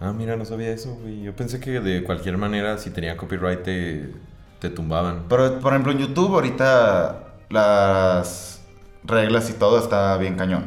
[0.00, 1.22] Ah, mira, no sabía eso, güey.
[1.22, 4.12] Yo pensé que de cualquier manera, si tenía copyright, te,
[4.58, 5.24] te tumbaban.
[5.28, 8.57] Pero, por ejemplo, en YouTube ahorita las
[9.04, 10.66] reglas y todo está bien cañón.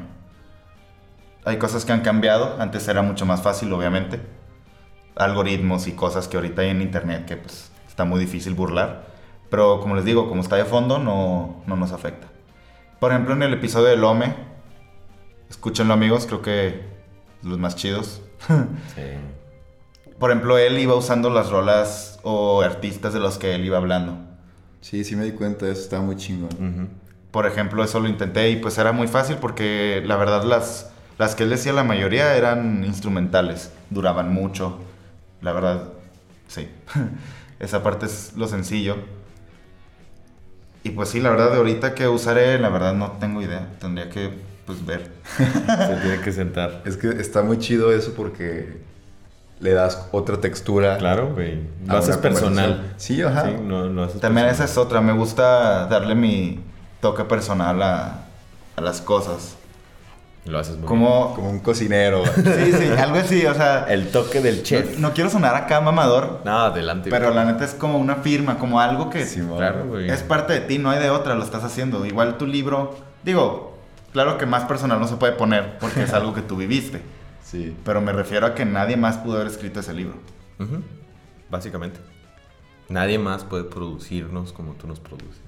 [1.45, 2.57] Hay cosas que han cambiado.
[2.59, 4.21] Antes era mucho más fácil, obviamente.
[5.15, 9.05] Algoritmos y cosas que ahorita hay en internet que pues está muy difícil burlar.
[9.49, 12.27] Pero como les digo, como está de fondo, no, no nos afecta.
[12.99, 14.33] Por ejemplo, en el episodio del Home,
[15.49, 16.85] escúchenlo amigos, creo que
[17.43, 18.21] los más chidos.
[18.95, 19.01] Sí.
[20.19, 24.19] Por ejemplo, él iba usando las rolas o artistas de los que él iba hablando.
[24.79, 26.49] Sí, sí me di cuenta de eso, estaba muy chingón.
[26.53, 26.87] Ujú.
[27.31, 31.35] Por ejemplo, eso lo intenté y pues era muy fácil porque la verdad las, las
[31.35, 34.79] que él decía la mayoría eran instrumentales, duraban mucho.
[35.41, 35.83] La verdad,
[36.47, 36.69] sí.
[37.59, 38.97] Esa parte es lo sencillo.
[40.83, 43.69] Y pues sí, la verdad de ahorita que usaré, la verdad no tengo idea.
[43.79, 44.31] Tendría que
[44.65, 45.11] pues ver.
[45.37, 46.81] Se tiene que sentar.
[46.85, 48.81] Es que está muy chido eso porque
[49.59, 50.97] le das otra textura.
[50.97, 51.59] Claro, güey.
[51.85, 52.93] Lo haces personal.
[52.97, 53.45] Sí, ajá.
[53.45, 54.71] Sí, no, lo haces También esa personal.
[54.71, 56.59] es otra, me gusta darle mi
[57.01, 58.25] toque personal a,
[58.75, 59.57] a las cosas.
[60.45, 61.35] Lo haces muy Como...
[61.35, 62.23] Como un cocinero.
[62.35, 63.85] Sí, sí, algo así, o sea...
[63.85, 63.99] bien.
[63.99, 64.97] El toque del chef.
[64.97, 67.09] No, no quiero sonar acá mamador, No, adelante.
[67.11, 67.35] pero güey.
[67.35, 69.57] la neta es como una firma, como algo que Simón.
[69.57, 70.09] Claro, güey.
[70.09, 72.05] es parte de ti, no hay de otra, lo estás haciendo.
[72.07, 73.77] Igual tu libro, digo,
[74.13, 77.01] claro que más personal no se puede poner porque es algo que tú viviste,
[77.43, 77.75] Sí.
[77.85, 80.15] pero me refiero a que nadie más pudo haber escrito ese libro.
[80.59, 80.81] Ujú.
[81.51, 81.99] Básicamente.
[82.89, 85.39] Nadie más puede producirnos como tú nos produces.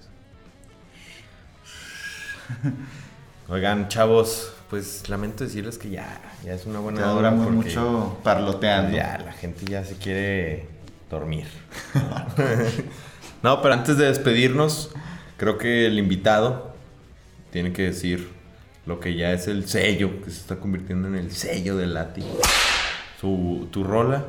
[3.49, 8.17] Oigan, chavos, pues lamento decirles que ya, ya es una buena Ya hora porque mucho
[8.23, 8.95] parloteando.
[8.95, 10.67] Ya, la gente ya se quiere
[11.09, 11.45] dormir.
[13.43, 14.91] no, pero antes de despedirnos,
[15.37, 16.73] creo que el invitado
[17.51, 18.29] tiene que decir
[18.85, 22.39] lo que ya es el sello, que se está convirtiendo en el sello del látigo.
[23.19, 24.25] Su, tu rola,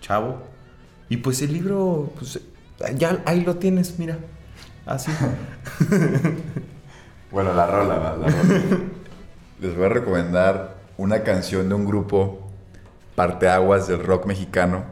[0.00, 0.42] chavo.
[1.08, 2.40] Y pues el libro, pues
[2.96, 4.18] ya ahí lo tienes, mira.
[4.86, 5.12] Así.
[7.34, 8.28] Bueno, la rola, la rola.
[9.60, 12.38] Les voy a recomendar una canción de un grupo
[13.16, 14.84] parteaguas del rock mexicano.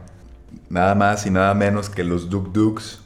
[0.69, 3.01] Nada más y nada menos que los Duk Dukes.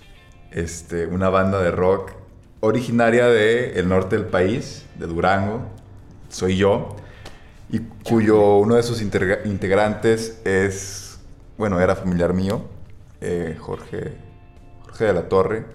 [0.53, 2.13] Este, una banda de rock
[2.61, 5.61] originaria del norte del país, de Durango.
[6.31, 6.97] Soy yo.
[7.69, 11.19] Y cuyo uno de sus integra- integrantes es,
[11.59, 12.63] bueno, era familiar mío,
[13.21, 14.17] eh, Jorge,
[14.85, 15.67] Jorge de la Torre.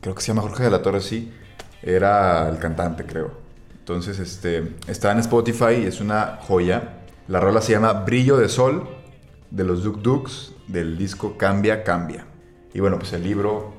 [0.00, 1.32] Creo que se llama Jorge de la Torre, sí.
[1.82, 3.30] Era el cantante, creo.
[3.78, 7.00] Entonces, este, está en Spotify, es una joya.
[7.26, 8.88] La rola se llama Brillo de Sol,
[9.50, 12.26] de los Duk Dukes, del disco Cambia, Cambia.
[12.74, 13.74] Y bueno, pues el libro,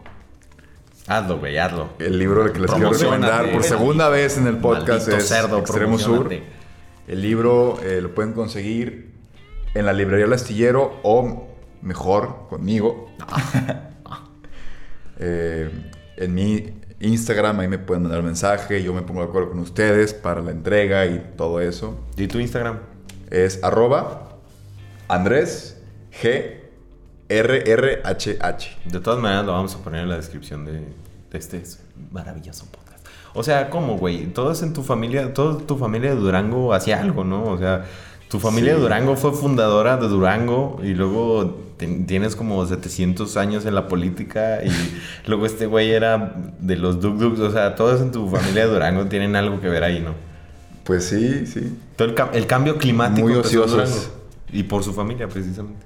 [1.07, 1.89] Hazlo, güey, hazlo.
[1.99, 5.97] el libro que les quiero recomendar por segunda vez en el podcast es cerdo, Extremo
[5.97, 6.29] Sur.
[7.07, 9.13] El libro eh, lo pueden conseguir
[9.73, 11.47] en la librería El Astillero o
[11.81, 13.11] mejor conmigo.
[15.21, 15.69] Eh,
[16.15, 20.13] en mi Instagram ahí me pueden mandar mensaje, yo me pongo de acuerdo con ustedes
[20.13, 21.97] para la entrega y todo eso.
[22.17, 22.79] ¿Y tu Instagram?
[23.29, 24.37] Es arroba
[25.07, 25.81] Andrés
[26.21, 26.55] G
[27.29, 28.77] R R H H.
[28.85, 30.81] De todas maneras lo vamos a poner en la descripción de,
[31.31, 31.61] de este
[32.11, 33.05] maravilloso podcast.
[33.33, 34.25] O sea, ¿cómo, güey?
[34.33, 37.43] Todos en tu familia, toda tu familia de Durango hacía algo, ¿no?
[37.43, 37.85] O sea,
[38.29, 38.77] tu familia Sí.
[38.77, 43.87] de Durango fue fundadora de Durango y luego ten- tienes como 700 años en la
[43.87, 44.69] política y
[45.27, 47.39] luego este güey era de los Duk Duks.
[47.39, 50.13] O sea, todos en tu familia de Durango tienen algo que ver ahí, ¿no?
[50.83, 51.75] Pues sí, sí.
[51.95, 53.27] Todo el, el cambio climático.
[53.27, 54.11] Muy ociosos.
[54.51, 55.85] Y por su familia, precisamente.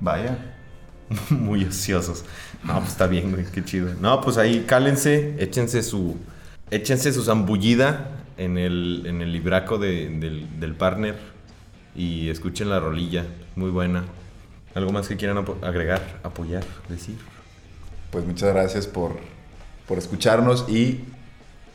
[0.00, 0.38] Vaya.
[1.30, 2.24] Muy ociosos.
[2.64, 3.90] No, pues está bien, güey, qué chido.
[4.00, 6.16] No, pues ahí cálense, échense su.
[6.70, 8.08] Échense su zambullida
[8.38, 11.16] en el, en el libraco de- del, del partner
[11.94, 13.24] y escuchen la rolilla.
[13.56, 14.04] Muy buena.
[14.74, 17.16] ¿Algo más que quieran agregar, apoyar, decir?
[18.10, 19.16] Pues muchas gracias por,
[19.86, 21.04] por escucharnos y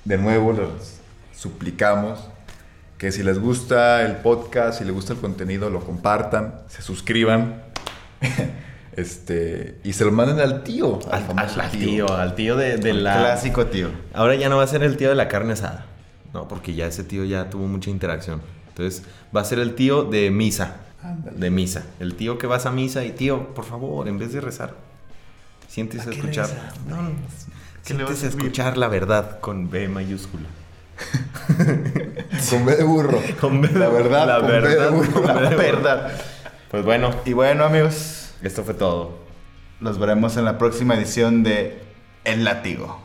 [0.06, 1.00] de nuevo les
[1.36, 2.20] suplicamos
[2.98, 7.62] que si les gusta el podcast, si les gusta el contenido, lo compartan, se suscriban
[8.96, 11.00] este, y se lo manden al tío.
[11.12, 13.18] Al, famoso al- al tío, al tío de, de El la.
[13.20, 13.90] Clásico, tío.
[14.14, 15.86] Ahora ya no va a ser el tío de la carne asada.
[16.34, 18.42] No, porque ya ese tío ya tuvo mucha interacción.
[18.70, 19.04] Entonces
[19.36, 20.76] va a ser el tío de misa.
[21.36, 21.84] De misa.
[22.00, 24.74] El tío que vas a misa y tío, por favor, en vez de rezar,
[25.68, 26.48] siéntese a escuchar.
[26.48, 27.10] rezar, No, no,
[27.86, 28.46] ¿Qué le vas a siéntese a subir?
[28.46, 30.48] escuchar la verdad con B mayúscula.
[32.50, 33.22] Con B de burro.
[33.40, 35.22] Con B de- La verdad, la con B de verdad, burro.
[35.22, 35.58] B de La burro.
[35.58, 36.12] verdad.
[36.70, 39.18] Pues bueno, Y bueno, amigos, esto fue todo.
[39.80, 41.82] los veremos en la próxima edición de
[42.26, 43.02] El Látigo.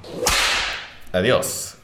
[1.12, 1.76] Adiós.